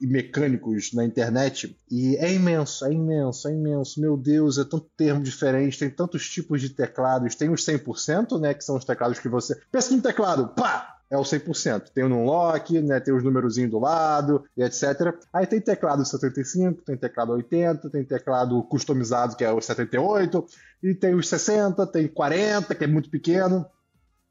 [0.00, 1.76] e mecânicos na internet.
[1.90, 4.00] E é imenso, é imenso, é imenso.
[4.00, 7.34] Meu Deus, é tanto termo diferente, tem tantos tipos de teclados.
[7.34, 9.58] Tem os 100%, né, que são os teclados que você...
[9.70, 10.90] Pensa num teclado, pá!
[11.10, 11.90] É o 100%.
[11.94, 15.14] Tem o Numlock, né, tem os numerozinhos do lado e etc.
[15.32, 20.44] Aí tem teclado 75, tem teclado 80, tem teclado customizado, que é o 78,
[20.82, 23.64] e tem os 60, tem 40, que é muito pequeno.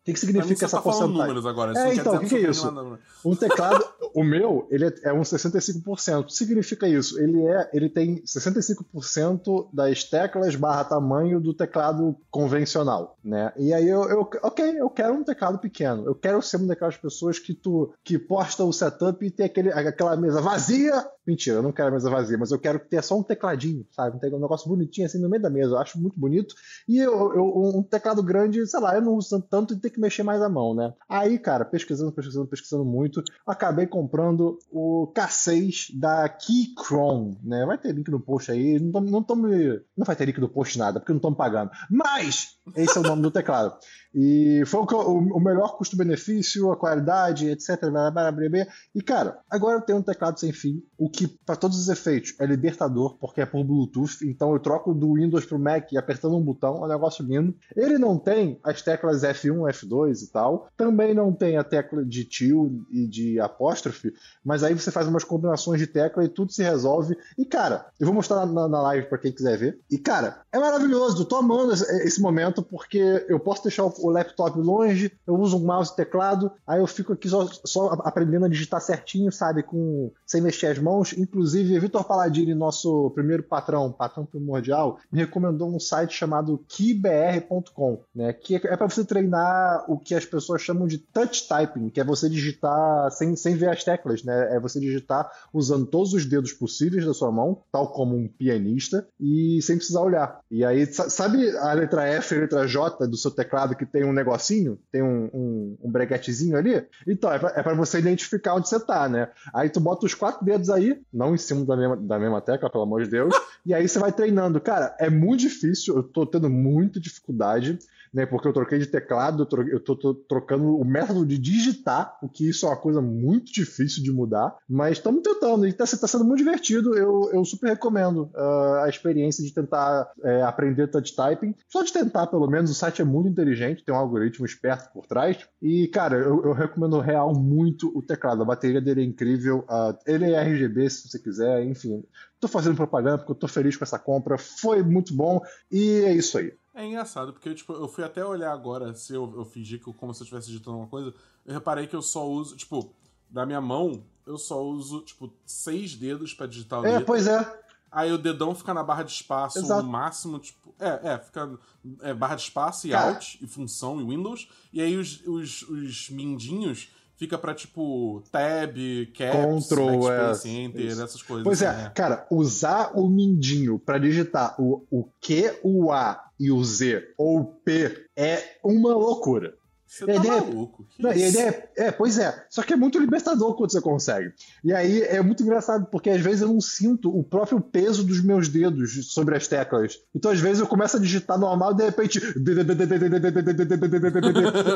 [0.04, 1.18] O que, que significa essa tá porcentagem?
[1.18, 1.72] números agora.
[1.80, 3.00] é, então, o que, que, é isso?
[3.24, 6.30] Um teclado, o meu, ele é, é um 65%.
[6.30, 7.18] Significa isso?
[7.22, 13.54] Ele é, ele tem 65% das teclas barra tamanho do teclado convencional, né?
[13.56, 16.06] E aí eu, eu, ok, eu quero um teclado pequeno.
[16.06, 19.72] Eu quero ser uma daquelas pessoas que tu que posta o setup e tem aquele,
[19.72, 21.02] aquela mesa vazia.
[21.26, 24.18] Mentira, eu não quero a mesa vazia, mas eu quero ter só um tecladinho, sabe?
[24.28, 25.72] Um negócio bonitinho assim no meio da mesa.
[25.72, 26.54] Eu acho muito bonito.
[26.88, 30.00] E eu, eu, um teclado grande, sei lá, eu não uso tanto e tem que
[30.00, 30.94] mexer mais a mão, né?
[31.08, 37.66] Aí, cara, pesquisando, pesquisando, pesquisando muito, acabei comprando o K6 da Keychron, né?
[37.66, 39.82] Vai ter link no post aí, não, tô, não, tô me...
[39.96, 41.72] não vai ter link no post nada, porque não estão me pagando.
[41.90, 43.78] Mas esse é o nome do teclado.
[44.14, 47.80] E foi o, o, melhor custo-benefício, a qualidade, etc.
[47.90, 51.56] Blá, blá, blá, e cara, agora eu tenho um teclado sem fio, o que, para
[51.56, 54.20] todos os efeitos, é libertador, porque é por Bluetooth.
[54.24, 57.56] Então eu troco do Windows pro Mac apertando um botão, é um negócio lindo.
[57.76, 60.68] Ele não tem as teclas F1, F2 e tal.
[60.78, 64.14] Também não tem a tecla de tio e de apóstrofe,
[64.46, 67.18] mas aí você faz umas combinações de tecla e tudo se resolve.
[67.36, 69.80] E cara, eu vou mostrar na, na live para quem quiser ver.
[69.90, 74.60] E cara, é maravilhoso, tô amando esse, esse momento porque eu posso deixar o laptop
[74.60, 78.50] longe, eu uso um mouse e teclado, aí eu fico aqui só, só aprendendo a
[78.50, 79.64] digitar certinho, sabe?
[79.64, 81.14] Com, sem mexer as mãos.
[81.14, 88.34] Inclusive, Vitor Paladini, nosso primeiro patrão, patrão primordial, me recomendou um site chamado keybr.com, né?
[88.34, 92.04] Que é para você treinar o que as pessoas chamam de touch typing, que é
[92.04, 94.56] você digitar sem, sem ver as teclas, né?
[94.56, 99.08] É você digitar usando todos os dedos possíveis da sua mão, tal como um pianista,
[99.20, 100.40] e sem precisar olhar.
[100.50, 104.80] E aí, sabe a letra F letra J do seu teclado que tem um negocinho,
[104.92, 106.86] tem um, um, um breguetezinho ali.
[107.08, 109.30] Então, é pra, é você identificar onde você tá, né?
[109.54, 112.70] Aí tu bota os quatro dedos aí, não em cima da mesma, da mesma tecla,
[112.70, 113.34] pelo amor de Deus,
[113.66, 114.60] e aí você vai treinando.
[114.62, 117.80] Cara, é muito difícil, eu tô tendo muita dificuldade
[118.14, 118.26] né?
[118.26, 122.66] Porque eu troquei de teclado, eu estou trocando o método de digitar, o que isso
[122.66, 126.40] é uma coisa muito difícil de mudar, mas estamos tentando, e está tá sendo muito
[126.40, 126.96] divertido.
[126.96, 131.56] Eu, eu super recomendo uh, a experiência de tentar é, aprender touch typing.
[131.68, 135.06] Só de tentar, pelo menos, o site é muito inteligente, tem um algoritmo esperto por
[135.08, 135.38] trás.
[135.62, 138.42] E, cara, eu, eu recomendo real muito o teclado.
[138.42, 142.04] A bateria dele é incrível, uh, ele é RGB se você quiser, enfim.
[142.40, 145.42] Tô fazendo propaganda porque eu tô feliz com essa compra, foi muito bom
[145.72, 146.54] e é isso aí.
[146.76, 150.14] É engraçado, porque tipo, eu fui até olhar agora se eu, eu fingi que como
[150.14, 151.14] se eu estivesse digitando uma coisa.
[151.46, 152.94] Eu reparei que eu só uso, tipo,
[153.30, 157.06] da minha mão, eu só uso, tipo, seis dedos para digitar o É, letra.
[157.06, 157.64] pois é.
[157.92, 159.84] Aí o dedão fica na barra de espaço Exato.
[159.84, 160.74] no máximo, tipo.
[160.80, 161.60] É, é, fica
[162.02, 163.14] é, barra de espaço e Cara.
[163.14, 164.48] Alt, e função, e Windows.
[164.72, 168.76] E aí os, os, os mindinhos fica pra, tipo, tab,
[169.18, 171.04] caps, Control, é, enter, isso.
[171.04, 171.44] essas coisas.
[171.44, 171.92] Pois é, né?
[171.96, 177.40] cara, usar o mindinho pra digitar o, o Q, o A e o Z ou
[177.40, 179.54] o P é uma loucura.
[179.94, 180.88] Você tá ideia, maluco.
[180.90, 182.46] Que não, ideia é, é, pois é.
[182.50, 184.34] Só que é muito libertador quando você consegue.
[184.64, 188.20] E aí é muito engraçado, porque às vezes eu não sinto o próprio peso dos
[188.20, 190.00] meus dedos sobre as teclas.
[190.16, 192.20] Então às vezes eu começo a digitar normal e de repente.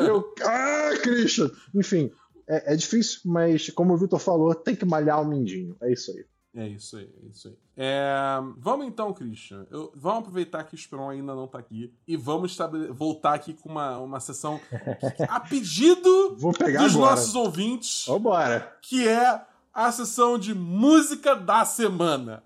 [0.07, 1.49] eu, ah, Christian!
[1.73, 2.11] Enfim,
[2.47, 5.75] é, é difícil, mas como o Vitor falou, tem que malhar o mindinho.
[5.81, 6.25] É isso aí.
[6.55, 7.57] É isso aí, é isso aí.
[7.75, 9.67] É, vamos então, Christian.
[9.69, 12.57] Eu, vamos aproveitar que o Esperon ainda não tá aqui e vamos
[12.95, 14.59] voltar aqui com uma, uma sessão
[15.29, 16.91] a pedido dos agora.
[16.93, 18.05] nossos ouvintes.
[18.07, 18.75] Vambora.
[18.81, 19.41] Que é
[19.71, 22.41] a sessão de música da semana.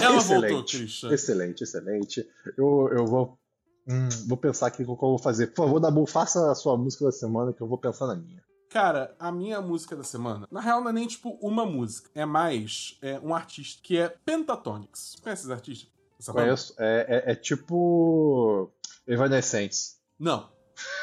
[0.00, 1.12] Ela excelente, voltou, Christian.
[1.12, 2.28] Excelente, excelente.
[2.56, 3.38] Eu, eu vou,
[3.86, 5.48] hum, vou pensar aqui o que eu vou fazer.
[5.48, 8.42] Por favor, Dabu, faça a sua música da semana que eu vou pensar na minha.
[8.70, 12.24] Cara, a minha música da semana, na real, não é nem tipo uma música, é
[12.24, 15.16] mais é, um artista que é Pentatonix.
[15.20, 15.90] Conhece esse artista?
[16.20, 16.74] Essa Conheço.
[16.78, 18.70] É, é, é, tipo.
[19.08, 19.96] Evanescence.
[20.16, 20.48] Não.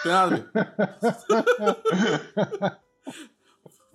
[0.01, 0.49] Tem nada a ver.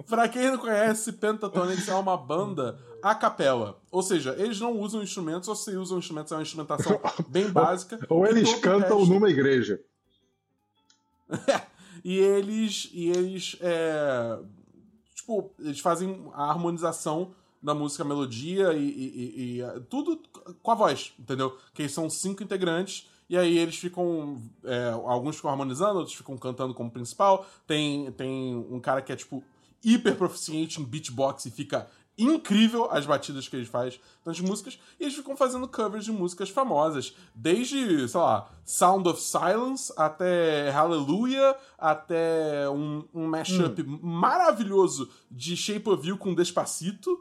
[0.06, 3.80] Pra quem não conhece, Pentatonix é uma banda a capela.
[3.90, 7.98] Ou seja, eles não usam instrumentos, ou se usam instrumentos, é uma instrumentação bem básica.
[8.10, 9.80] Ou eles cantam resto- numa igreja.
[12.04, 12.88] e eles.
[12.92, 13.56] E eles.
[13.60, 14.38] é,
[15.14, 20.20] tipo, eles fazem a harmonização da música, a melodia e, e- e- e, é, tudo
[20.62, 21.56] com a voz, entendeu?
[21.72, 23.08] Que eles são cinco integrantes.
[23.30, 24.42] E aí eles ficam.
[24.64, 27.46] é, alguns ficam harmonizando, outros ficam cantando como principal.
[27.66, 29.42] Tem, tem um cara que é, tipo,
[29.84, 34.78] hiper proficiente em beatbox e fica incrível as batidas que eles fazem nas músicas.
[34.98, 37.14] E eles ficam fazendo covers de músicas famosas.
[37.34, 45.88] Desde, sei lá, Sound of Silence até Hallelujah, até um, um mashup maravilhoso de Shape
[45.88, 47.18] of You com Despacito.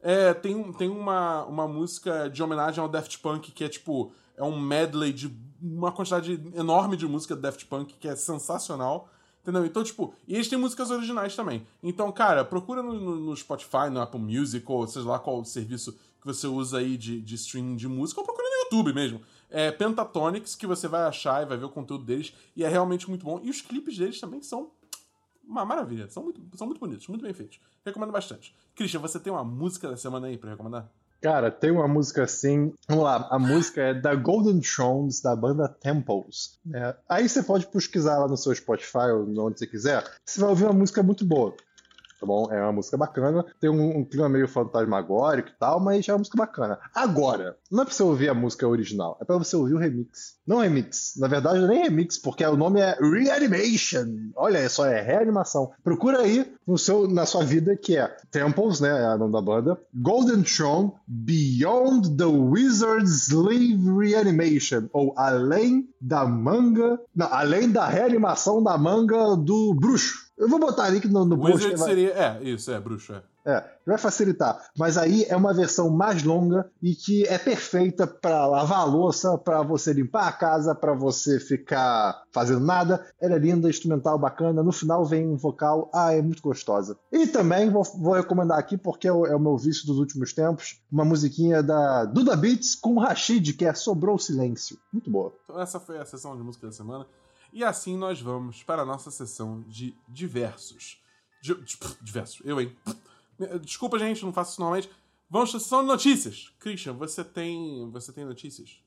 [0.00, 4.12] É, tem, tem uma, uma música de homenagem ao Daft Punk que é tipo.
[4.36, 5.32] É um medley de
[5.62, 9.08] uma quantidade enorme de música do Daft Punk que é sensacional.
[9.44, 9.66] Entendeu?
[9.66, 11.66] Então, tipo, e eles têm músicas originais também.
[11.82, 16.26] Então, cara, procura no, no- Spotify, no Apple Music, ou seja lá qual serviço que
[16.26, 19.20] você usa aí de, de streaming de música, ou procura no YouTube mesmo.
[19.50, 23.06] É Pentatonix, que você vai achar e vai ver o conteúdo deles, e é realmente
[23.06, 23.38] muito bom.
[23.44, 24.70] E os clipes deles também são
[25.46, 26.08] uma maravilha.
[26.08, 27.60] São muito, são muito bonitos, muito bem feitos.
[27.84, 28.54] Recomendo bastante.
[28.74, 30.90] Christian, você tem uma música da semana aí pra recomendar?
[31.24, 32.74] Cara, tem uma música assim.
[32.86, 36.58] Vamos lá, a música é da Golden Thrones, da banda Temples.
[36.62, 36.94] né?
[37.08, 40.04] aí você pode pesquisar lá no seu Spotify ou onde você quiser.
[40.22, 41.56] Você vai ouvir uma música muito boa.
[42.24, 42.50] Tá bom?
[42.50, 43.44] É uma música bacana.
[43.60, 46.78] Tem um, um clima meio fantasmagórico e tal, mas é uma música bacana.
[46.94, 50.36] Agora, não é pra você ouvir a música original, é pra você ouvir o remix.
[50.46, 51.14] Não remix.
[51.18, 54.30] Na verdade, é nem remix, porque o nome é Reanimation.
[54.34, 55.70] Olha só, é reanimação.
[55.82, 59.04] Procura aí no seu, na sua vida, que é Temples, né?
[59.04, 59.78] É o nome da banda.
[59.94, 64.88] Golden Throne, Beyond the Wizard's Slave Reanimation.
[64.94, 66.98] Ou Além da Manga.
[67.14, 70.23] Não, Além da reanimação da manga do bruxo.
[70.36, 71.42] Eu vou botar link no, no.
[71.44, 72.10] Wizard vai- seria.
[72.10, 73.22] É, isso, é, bruxo, é.
[73.46, 74.68] é, vai facilitar.
[74.76, 79.38] Mas aí é uma versão mais longa e que é perfeita para lavar a louça,
[79.38, 83.06] para você limpar a casa, para você ficar fazendo nada.
[83.20, 84.60] Ela é linda, instrumental, bacana.
[84.62, 86.98] No final vem um vocal, ah, é muito gostosa.
[87.12, 90.32] E também vou, vou recomendar aqui, porque é o, é o meu vício dos últimos
[90.32, 94.76] tempos, uma musiquinha da Duda Beats com Rashid, que é Sobrou Silêncio.
[94.92, 95.32] Muito boa.
[95.44, 97.06] Então essa foi a sessão de música da semana.
[97.54, 101.00] E assim nós vamos para a nossa sessão de diversos.
[101.40, 102.76] Di- di- pff, diversos, eu, hein?
[103.62, 104.90] Desculpa, gente, não faço isso normalmente.
[105.30, 106.52] Vamos para a sessão de notícias.
[106.58, 108.82] Christian, você tem, você tem notícias?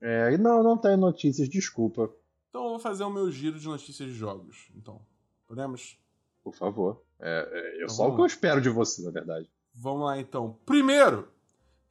[0.00, 2.10] É, e não, não tem notícias, desculpa.
[2.50, 4.68] Então eu vou fazer o meu giro de notícias de jogos.
[4.76, 5.00] Então,
[5.46, 5.96] podemos?
[6.42, 7.02] Por favor.
[7.20, 9.48] É, é, eu Então só o que eu espero de você, na verdade.
[9.72, 10.58] Vamos lá então.
[10.66, 11.28] Primeiro,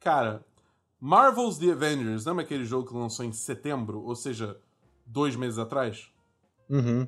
[0.00, 0.44] cara,
[1.00, 4.02] Marvel's The Avengers, lembra aquele jogo que lançou em setembro?
[4.02, 4.58] Ou seja,
[5.06, 6.10] dois meses atrás?
[6.68, 7.06] Uhum.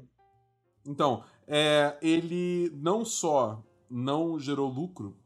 [0.87, 5.17] Então, é, ele não só não gerou lucro,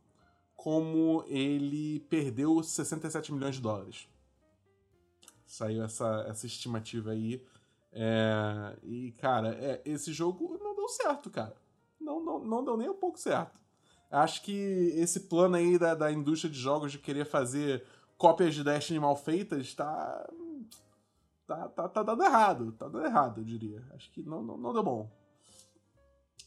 [0.56, 4.08] como ele perdeu 67 milhões de dólares.
[5.46, 7.42] Saiu essa, essa estimativa aí.
[7.92, 11.56] É, e, cara, é, esse jogo não deu certo, cara.
[12.00, 13.58] Não, não, não deu nem um pouco certo.
[14.10, 14.52] Acho que
[14.96, 17.84] esse plano aí da, da indústria de jogos de querer fazer
[18.18, 20.28] cópias de Destiny mal feitas tá.
[21.50, 22.70] Tá, tá, tá dando errado.
[22.78, 23.84] Tá dando errado, eu diria.
[23.92, 25.10] Acho que não, não, não deu bom.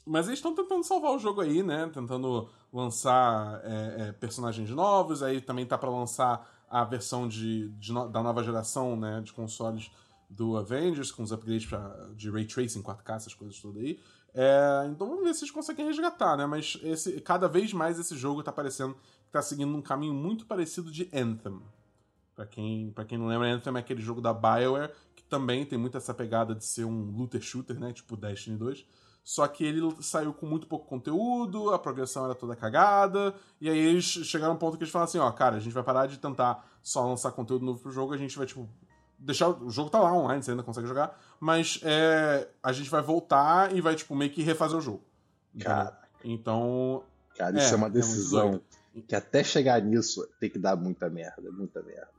[0.05, 1.89] Mas eles estão tentando salvar o jogo aí, né?
[1.93, 5.21] Tentando lançar é, é, personagens novos.
[5.21, 9.19] Aí também tá pra lançar a versão de, de no- da nova geração, né?
[9.19, 9.91] De consoles
[10.29, 13.99] do Avengers, com os upgrades pra, de Ray Tracing, 4K, essas coisas todas aí.
[14.33, 16.45] É, então vamos ver se eles conseguem resgatar, né?
[16.45, 18.93] Mas esse, cada vez mais esse jogo tá parecendo
[19.25, 21.61] que tá seguindo um caminho muito parecido de Anthem.
[22.35, 25.77] Pra quem, pra quem não lembra, Anthem é aquele jogo da BioWare, que também tem
[25.77, 27.93] muito essa pegada de ser um looter shooter, né?
[27.93, 28.85] Tipo Destiny 2.
[29.23, 33.77] Só que ele saiu com muito pouco conteúdo, a progressão era toda cagada, e aí
[33.77, 36.07] eles chegaram a um ponto que eles falaram assim, ó, cara, a gente vai parar
[36.07, 38.67] de tentar só lançar conteúdo novo pro jogo, a gente vai, tipo,
[39.17, 39.47] deixar...
[39.47, 43.73] O jogo tá lá online, você ainda consegue jogar, mas é, a gente vai voltar
[43.73, 45.05] e vai, tipo, meio que refazer o jogo.
[45.57, 45.97] Cara.
[46.21, 47.03] Então,
[47.37, 48.63] Cara, É, isso é uma é muito decisão doido.
[49.07, 52.11] que até chegar nisso tem que dar muita merda, muita merda.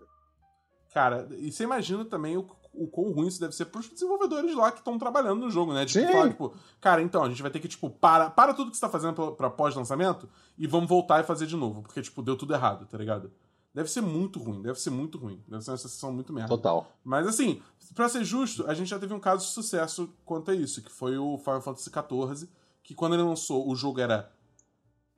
[0.95, 4.71] Cara, e você imagina também o, o quão ruim isso deve ser pros desenvolvedores lá
[4.71, 5.85] que estão trabalhando no jogo, né?
[5.85, 8.77] Tipo, falar, tipo, cara, então, a gente vai ter que, tipo, para, para tudo que
[8.77, 12.23] você tá fazendo pra, pra pós-lançamento e vamos voltar e fazer de novo, porque, tipo,
[12.23, 13.33] deu tudo errado, tá ligado?
[13.75, 15.43] Deve ser muito ruim, deve ser muito ruim.
[15.49, 16.49] Deve ser uma sensação muito merda.
[16.49, 16.87] Total.
[17.03, 17.61] Mas assim,
[17.93, 20.93] pra ser justo, a gente já teve um caso de sucesso quanto a isso, que
[20.93, 22.49] foi o Final Fantasy XIV,
[22.85, 24.33] que quando ele lançou, o jogo era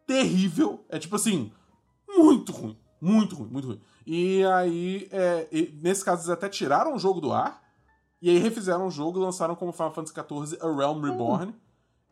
[0.06, 0.82] terrível.
[0.88, 1.52] É tipo assim,
[2.08, 2.78] muito ruim.
[2.98, 3.80] Muito ruim, muito ruim.
[4.06, 7.60] E aí, é, e nesse caso, eles até tiraram o jogo do ar,
[8.22, 11.54] e aí refizeram o jogo e lançaram como Final Fantasy XIV A Realm Reborn.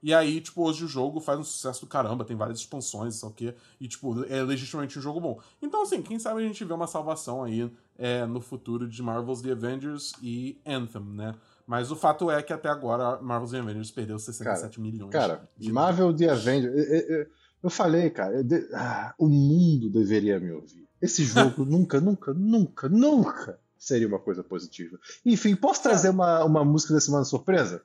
[0.03, 3.27] E aí, tipo, hoje o jogo faz um sucesso do caramba, tem várias expansões, sei
[3.27, 5.41] o quê, e, tipo, é legitimamente um jogo bom.
[5.63, 9.41] Então, assim, quem sabe a gente vê uma salvação aí é, no futuro de Marvel's
[9.41, 11.35] The Avengers e Anthem, né?
[11.67, 15.11] Mas o fato é que até agora Marvel's The Avengers perdeu 67 cara, milhões.
[15.11, 16.75] Cara, de Marvel The Avengers.
[16.75, 17.27] Eu, eu,
[17.63, 18.69] eu falei, cara, eu de...
[18.75, 20.84] ah, o mundo deveria me ouvir.
[21.05, 24.99] Esse jogo nunca, nunca, nunca, nunca seria uma coisa positiva.
[25.25, 27.83] Enfim, posso trazer uma, uma música da semana surpresa?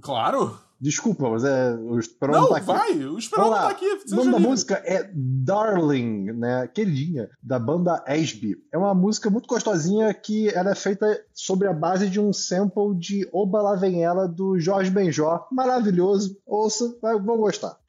[0.00, 0.58] Claro!
[0.80, 1.74] Desculpa, mas é.
[1.74, 2.66] O Esperão não, não tá aqui.
[2.66, 3.04] vai!
[3.04, 3.86] O Esperão não tá aqui.
[4.10, 6.66] O nome da música é Darling, né?
[6.68, 8.56] Queridinha, da banda Ashby.
[8.72, 12.94] É uma música muito gostosinha que ela é feita sobre a base de um sample
[12.98, 15.46] de Oba Lá Vem Ela do Jorge Benjó.
[15.52, 16.38] Maravilhoso.
[16.46, 17.79] Ouça, vão gostar.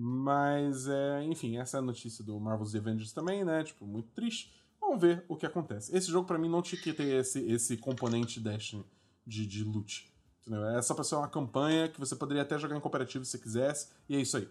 [0.00, 3.64] Mas, é, enfim, essa é a notícia do Marvel's Avengers também, né?
[3.64, 4.52] Tipo, muito triste.
[4.80, 5.94] Vamos ver o que acontece.
[5.94, 8.86] Esse jogo, para mim, não tinha que ter esse, esse componente Destiny
[9.26, 10.08] de, de loot.
[10.40, 10.68] Entendeu?
[10.68, 13.88] É só pra ser uma campanha que você poderia até jogar em cooperativo se quisesse,
[14.08, 14.48] e é isso aí.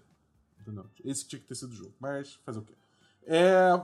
[0.60, 0.86] Entendeu?
[1.06, 1.94] Esse tinha que ter sido o jogo.
[1.98, 2.74] Mas fazer o quê?
[3.24, 3.82] É...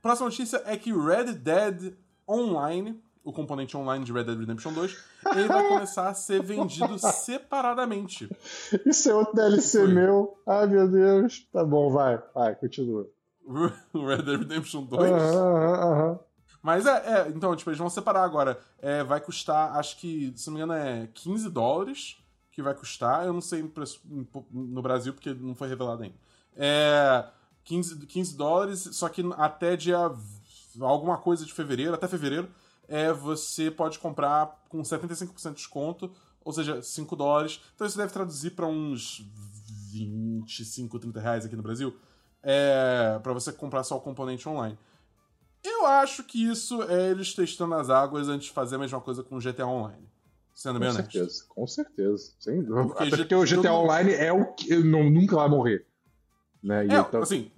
[0.00, 1.96] Próxima notícia é que Red Dead
[2.28, 4.96] Online, o componente online de Red Dead Redemption 2,
[5.34, 8.28] ele vai começar a ser vendido separadamente.
[8.84, 10.38] Isso é outro DLC meu.
[10.46, 11.48] Ai meu Deus.
[11.50, 13.08] Tá bom, vai, vai, continua.
[13.94, 15.10] Red Dead Redemption 2?
[15.10, 16.20] Aham, aham.
[16.62, 18.58] Mas é, é, então, tipo, eles vão separar agora.
[18.80, 22.16] É, vai custar, acho que, se não me engano, é 15 dólares
[22.50, 23.26] que vai custar.
[23.26, 23.62] Eu não sei
[24.50, 26.16] no Brasil, porque não foi revelado ainda.
[26.56, 27.24] É
[27.64, 29.98] 15, 15 dólares, só que até dia
[30.80, 32.48] alguma coisa de fevereiro, até fevereiro,
[32.88, 36.10] é, você pode comprar com 75% de desconto,
[36.44, 37.60] ou seja, 5 dólares.
[37.74, 39.24] Então isso deve traduzir para uns
[39.92, 41.96] 25, 30 reais aqui no Brasil.
[42.42, 44.78] É, para você comprar só o componente online.
[45.62, 49.22] Eu acho que isso é eles testando as águas antes de fazer a mesma coisa
[49.22, 50.06] com o GTA Online.
[50.54, 50.96] Sendo Com honesto.
[50.96, 52.32] certeza, com certeza.
[52.38, 52.88] Sem dúvida.
[52.88, 55.86] Porque Até porque o GTA todo- Online é o que não, nunca vai morrer.
[56.62, 56.86] Né?
[56.86, 57.50] E É, então- assim,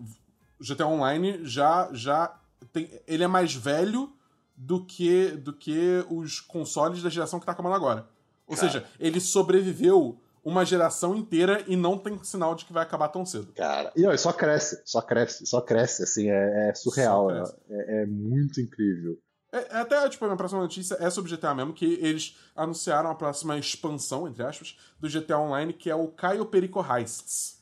[0.59, 2.35] o GTA Online já, já
[2.73, 4.13] tem, ele é mais velho
[4.57, 8.09] do que, do que os consoles da geração que tá acabando agora.
[8.47, 8.69] Ou Cara.
[8.73, 13.27] seja, ele sobreviveu uma geração inteira e não tem sinal de que vai acabar tão
[13.27, 13.53] cedo.
[13.53, 18.03] Cara, e ó, só cresce, só cresce, só cresce, assim, é, é surreal, é, é-
[18.03, 19.19] é muito incrível.
[19.53, 23.11] É, é até, tipo, a minha próxima notícia é sobre GTA mesmo, que eles anunciaram
[23.11, 27.57] a próxima expansão, entre aspas, do GTA Online, que é o Caio Perico Heists.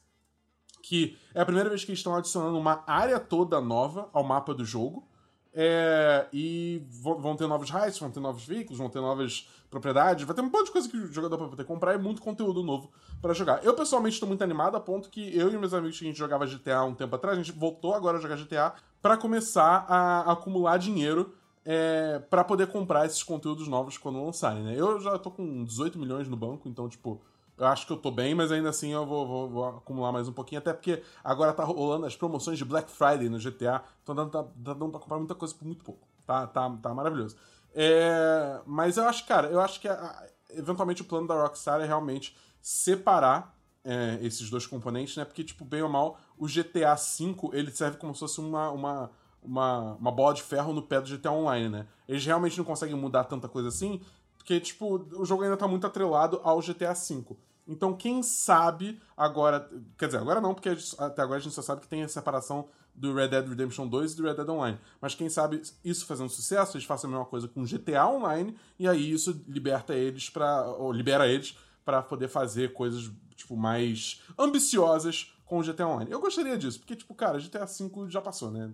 [0.83, 4.53] Que é a primeira vez que eles estão adicionando uma área toda nova ao mapa
[4.53, 5.09] do jogo.
[5.57, 10.35] É, e vão ter novos heists, vão ter novos veículos, vão ter novas propriedades, vai
[10.35, 12.91] ter um monte de coisa que o jogador vai poder comprar e muito conteúdo novo
[13.23, 13.65] pra jogar.
[13.65, 16.19] Eu pessoalmente estou muito animado a ponto que eu e meus amigos que a gente
[16.19, 20.33] jogava GTA um tempo atrás, a gente voltou agora a jogar GTA pra começar a
[20.33, 21.33] acumular dinheiro
[21.65, 24.75] é, para poder comprar esses conteúdos novos quando lançarem, né?
[24.77, 27.21] Eu já tô com 18 milhões no banco, então, tipo,
[27.59, 30.29] eu acho que eu tô bem, mas ainda assim eu vou, vou- vou acumular mais
[30.29, 34.15] um pouquinho, até porque agora tá rolando as promoções de Black Friday no GTA, então
[34.15, 36.07] dando, tá, dando pra comprar muita coisa por muito pouco.
[36.27, 37.37] Tá, tá, tá maravilhoso.
[37.75, 41.87] É, mas eu acho, cara, eu acho que a- eventualmente o plano da Rockstar é
[41.87, 45.25] realmente separar é, esses dois componentes, né?
[45.27, 49.11] Porque, tipo, bem ou mal, o GTA V, ele serve como se fosse uma, uma,
[49.43, 51.87] uma, uma bola de ferro no pé do GTA Online, né?
[52.09, 54.01] Eles realmente não conseguem mudar tanta coisa assim,
[54.45, 57.35] porque, tipo, o jogo ainda tá muito atrelado ao GTA V.
[57.67, 59.67] Então, quem sabe agora.
[59.97, 62.69] Quer dizer, agora não, porque até agora a gente só sabe que tem a separação
[62.95, 64.79] do Red Dead Redemption 2 e do Red Dead Online.
[65.01, 68.87] Mas quem sabe isso fazendo sucesso, eles façam a mesma coisa com GTA Online, e
[68.87, 75.35] aí isso liberta eles para ou libera eles pra poder fazer coisas, tipo, mais ambiciosas
[75.47, 76.11] com o GTA Online.
[76.11, 78.71] Eu gostaria disso, porque, tipo, cara, GTA V já passou, né?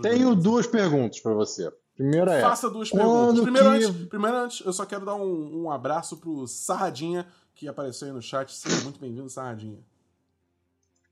[0.00, 1.70] Tenho duas perguntas pra você.
[2.00, 3.42] Primeira é, Faça duas quando perguntas.
[3.42, 7.68] Primeiro, que- antes, primeiro antes, eu só quero dar um, um abraço pro Sarradinha, que
[7.68, 8.50] apareceu aí no chat.
[8.54, 9.78] Seja muito bem-vindo, Sarradinha.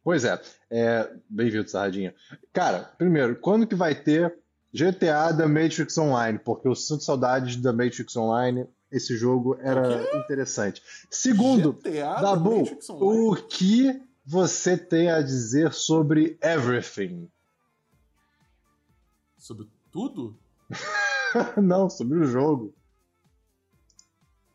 [0.03, 2.15] Pois é, é bem-vindo, Sarradinha.
[2.55, 4.35] Cara, primeiro, quando que vai ter
[4.73, 6.39] GTA The Matrix Online?
[6.39, 8.67] Porque eu sinto saudades da Matrix Online.
[8.91, 10.83] Esse jogo era interessante.
[11.11, 13.29] Segundo, GTA Dabu, Online.
[13.29, 17.31] o que você tem a dizer sobre Everything?
[19.37, 20.35] Sobre tudo?
[21.63, 22.75] Não, sobre o jogo.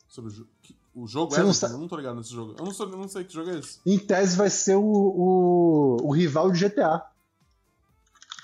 [0.08, 0.48] Sobre o, jo
[0.96, 1.60] o jogo Você não Everything?
[1.60, 2.56] sabe- Eu não tô ligado nesse jogo.
[2.58, 3.80] Eu não, sou, eu não sei que jogo é esse.
[3.86, 7.04] Em tese vai ser o, o, o rival de GTA.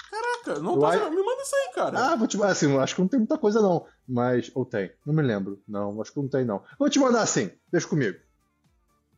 [0.10, 1.12] Caraca, não tô sabendo.
[1.12, 2.00] Me manda isso aí, cara.
[2.12, 3.86] Ah, vou te assim, acho que não tem muita coisa não.
[4.08, 5.62] Mas, ou tem, não me lembro.
[5.68, 6.64] Não, acho que não tem não.
[6.80, 8.18] Vou te mandar assim, deixa comigo.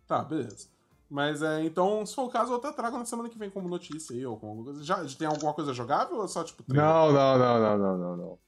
[0.05, 0.67] Tá, beleza.
[1.11, 3.67] Mas é, então, se for o caso, eu até trago na semana que vem como
[3.67, 4.81] notícia aí, ou com alguma coisa.
[4.81, 6.89] Já, tem alguma coisa jogável ou é só tipo trailer?
[6.89, 8.39] Não, não, não, não, não, não, não.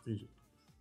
[0.00, 0.30] Entendi.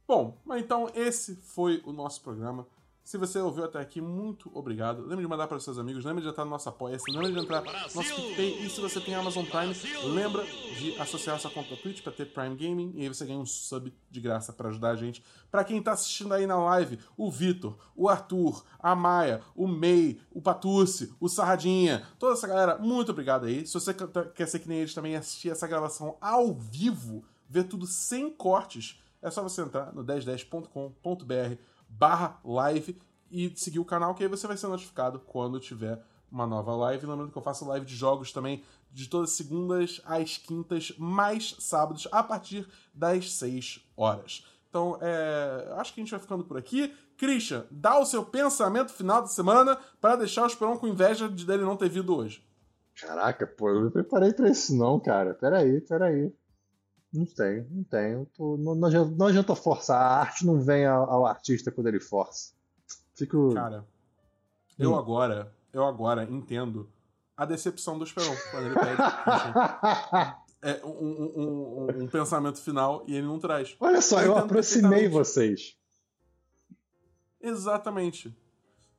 [0.08, 2.66] Bom, mas então esse foi o nosso programa.
[3.08, 5.02] Se você ouviu até aqui, muito obrigado.
[5.04, 7.40] Lembre de mandar para os seus amigos, lembre de entrar no nosso apoia-se, lembre de
[7.40, 8.66] entrar no nosso PicPay.
[8.66, 9.74] E se você tem Amazon Prime,
[10.14, 10.46] lembra
[10.78, 12.92] de associar sua conta Twitch para ter Prime Gaming.
[12.96, 15.24] E aí você ganha um sub de graça para ajudar a gente.
[15.50, 20.20] Para quem tá assistindo aí na live, o Vitor, o Arthur, a Maia, o May,
[20.30, 23.66] o Patucci, o Sarradinha, toda essa galera, muito obrigado aí.
[23.66, 23.94] Se você
[24.36, 29.02] quer ser que nem eles também assistir essa gravação ao vivo, ver tudo sem cortes,
[29.22, 34.48] é só você entrar no 1010.com.br barra live e seguir o canal, que aí você
[34.48, 37.06] vai ser notificado quando tiver uma nova live.
[37.06, 41.56] Lembrando que eu faço live de jogos também de todas as segundas às quintas, mais
[41.60, 44.46] sábados, a partir das 6 horas.
[44.70, 46.94] Então, é, acho que a gente vai ficando por aqui.
[47.18, 51.46] Christian, dá o seu pensamento final da semana para deixar o Esperão com inveja de
[51.46, 52.44] dele não ter vindo hoje.
[53.00, 55.34] Caraca, pô, eu não me preparei pra isso não, cara.
[55.34, 56.34] Peraí, peraí.
[57.14, 58.26] Não tenho, não tenho.
[58.36, 60.02] Tô, não, não, adianta, não, adianta, forçar.
[60.02, 62.54] A arte não vem ao, ao artista quando ele força.
[63.16, 63.54] Fico.
[63.54, 63.86] Cara,
[64.78, 64.96] eu hum.
[64.96, 66.90] agora, eu agora entendo
[67.36, 69.02] a decepção do Esperon quando ele pede
[70.62, 73.76] é, um, um, um, um, pensamento final e ele não traz.
[73.80, 75.78] Olha só, eu, eu aproximei vocês.
[77.42, 78.36] Exatamente.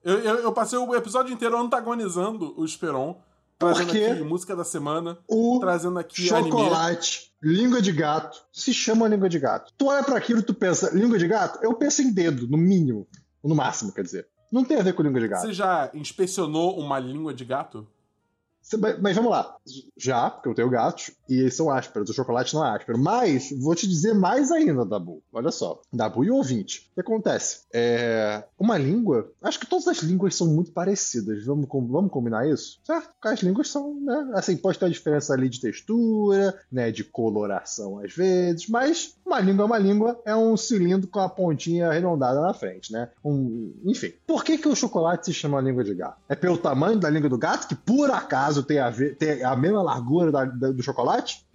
[0.02, 3.20] Eu, eu, eu, passei o episódio inteiro antagonizando o Esperon
[3.59, 7.28] Trazendo aqui música da semana, o trazendo aqui chocolate, anime.
[7.43, 9.72] Língua de gato, se chama língua de gato.
[9.76, 11.59] Tu olha para aquilo e tu pensa, língua de gato?
[11.62, 13.07] Eu penso em dedo, no mínimo.
[13.43, 14.28] No máximo, quer dizer.
[14.51, 15.43] Não tem a ver com língua de gato.
[15.43, 17.86] Você já inspecionou uma língua de gato?
[19.01, 19.57] Mas vamos lá.
[19.97, 22.11] Já, porque eu tenho gatos e eles são ásperos.
[22.11, 22.99] O chocolate não é áspero.
[22.99, 25.23] Mas vou te dizer mais ainda, Dabu.
[25.33, 25.81] Olha só.
[25.93, 26.89] Dabu e ouvinte.
[26.91, 27.62] O que acontece?
[27.73, 28.45] É...
[28.59, 29.31] Uma língua.
[29.43, 31.45] Acho que todas as línguas são muito parecidas.
[31.45, 32.81] Vamos, vamos combinar isso?
[32.85, 33.11] Certo?
[33.12, 34.31] Porque as línguas são, né?
[34.35, 36.91] Assim, pode ter uma diferença ali de textura, né?
[36.91, 38.69] De coloração às vezes.
[38.69, 40.21] Mas uma língua é uma língua.
[40.25, 43.11] É um cilindro com a pontinha arredondada na frente, né?
[43.25, 43.73] Um...
[43.85, 44.12] Enfim.
[44.27, 46.19] Por que, que o chocolate se chama língua de gato?
[46.29, 49.42] É pelo tamanho da língua do gato, que por acaso caso tem a, ver, tem
[49.44, 51.46] a mesma largura da, da, do chocolate?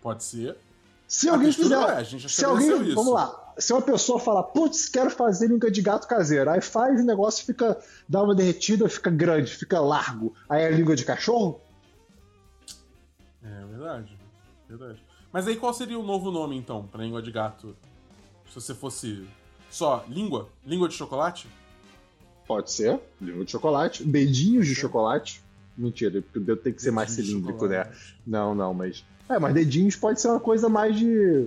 [0.00, 0.56] Pode ser.
[1.06, 1.76] Se a alguém fizer.
[1.76, 2.94] É, a gente se alguém, isso.
[2.94, 3.54] Vamos lá.
[3.58, 7.44] Se uma pessoa fala, putz, quero fazer língua de gato caseiro, aí faz o negócio,
[7.44, 7.78] fica.
[8.08, 10.34] dá uma derretida, fica grande, fica largo.
[10.48, 11.60] Aí é língua de cachorro?
[13.42, 14.18] É verdade.
[14.68, 15.02] Verdade.
[15.32, 17.76] Mas aí qual seria o novo nome, então, pra língua de gato?
[18.48, 19.28] Se você fosse
[19.70, 20.48] só língua?
[20.64, 21.48] Língua de chocolate?
[22.50, 24.02] Pode ser, língua de chocolate.
[24.02, 25.40] Dedinhos de chocolate.
[25.78, 27.88] Mentira, porque o dedo tem que ser mais cilíndrico, né?
[28.26, 29.04] Não, não, mas.
[29.28, 31.46] É, mas dedinhos pode ser uma coisa mais de.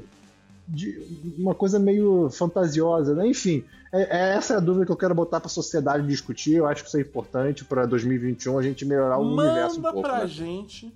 [0.66, 1.06] de
[1.38, 3.28] uma coisa meio fantasiosa, né?
[3.28, 6.54] Enfim, é, é essa é a dúvida que eu quero botar pra sociedade discutir.
[6.54, 9.82] Eu acho que isso é importante pra 2021 a gente melhorar o manda universo um
[9.82, 9.98] pouco.
[9.98, 10.28] Manda pra né?
[10.28, 10.96] gente.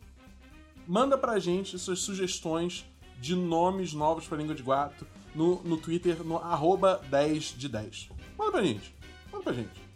[0.87, 2.85] Manda pra gente suas sugestões
[3.19, 5.05] de nomes novos pra língua de gato
[5.35, 8.07] no, no Twitter, no arroba 10 de 10.
[8.37, 8.95] Manda pra gente.
[9.33, 9.86] Manda pra gente.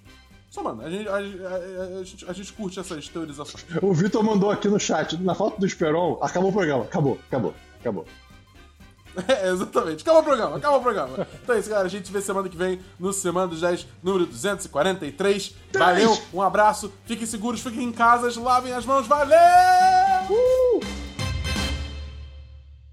[0.51, 3.65] Só, mano, a gente, a, a, a, gente, a gente curte essas teorizações.
[3.81, 6.83] O Vitor mandou aqui no chat, na falta do Esperon, acabou o programa.
[6.83, 8.05] Acabou, acabou, acabou.
[9.27, 10.03] É, exatamente.
[10.03, 11.27] Acabou o programa, acabou o programa.
[11.43, 11.85] Então é isso, galera.
[11.85, 15.55] A gente vê semana que vem no Semana dos 10, número 243.
[15.73, 19.37] Valeu, um abraço, fiquem seguros, fiquem em casa, lavem as mãos, valeu!
[20.29, 21.00] Uh!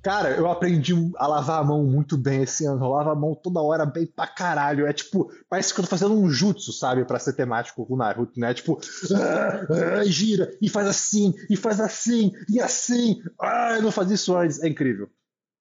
[0.09, 2.83] Cara, eu aprendi a lavar a mão muito bem esse ano.
[2.83, 4.87] Eu lavo a mão toda hora bem pra caralho.
[4.87, 7.05] É tipo, parece que eu tô fazendo um jutsu, sabe?
[7.05, 8.55] Pra ser temático com o Naruto, né?
[8.55, 8.81] Tipo,
[9.15, 13.21] ah, ah, gira, e faz assim, e faz assim, e assim.
[13.39, 14.63] Ah, eu não fazia isso antes.
[14.63, 15.11] É incrível.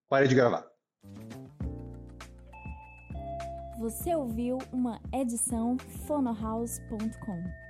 [0.09, 0.65] Parei de gravar.
[3.79, 5.75] Você ouviu uma edição
[6.07, 7.66] fonohouse.com.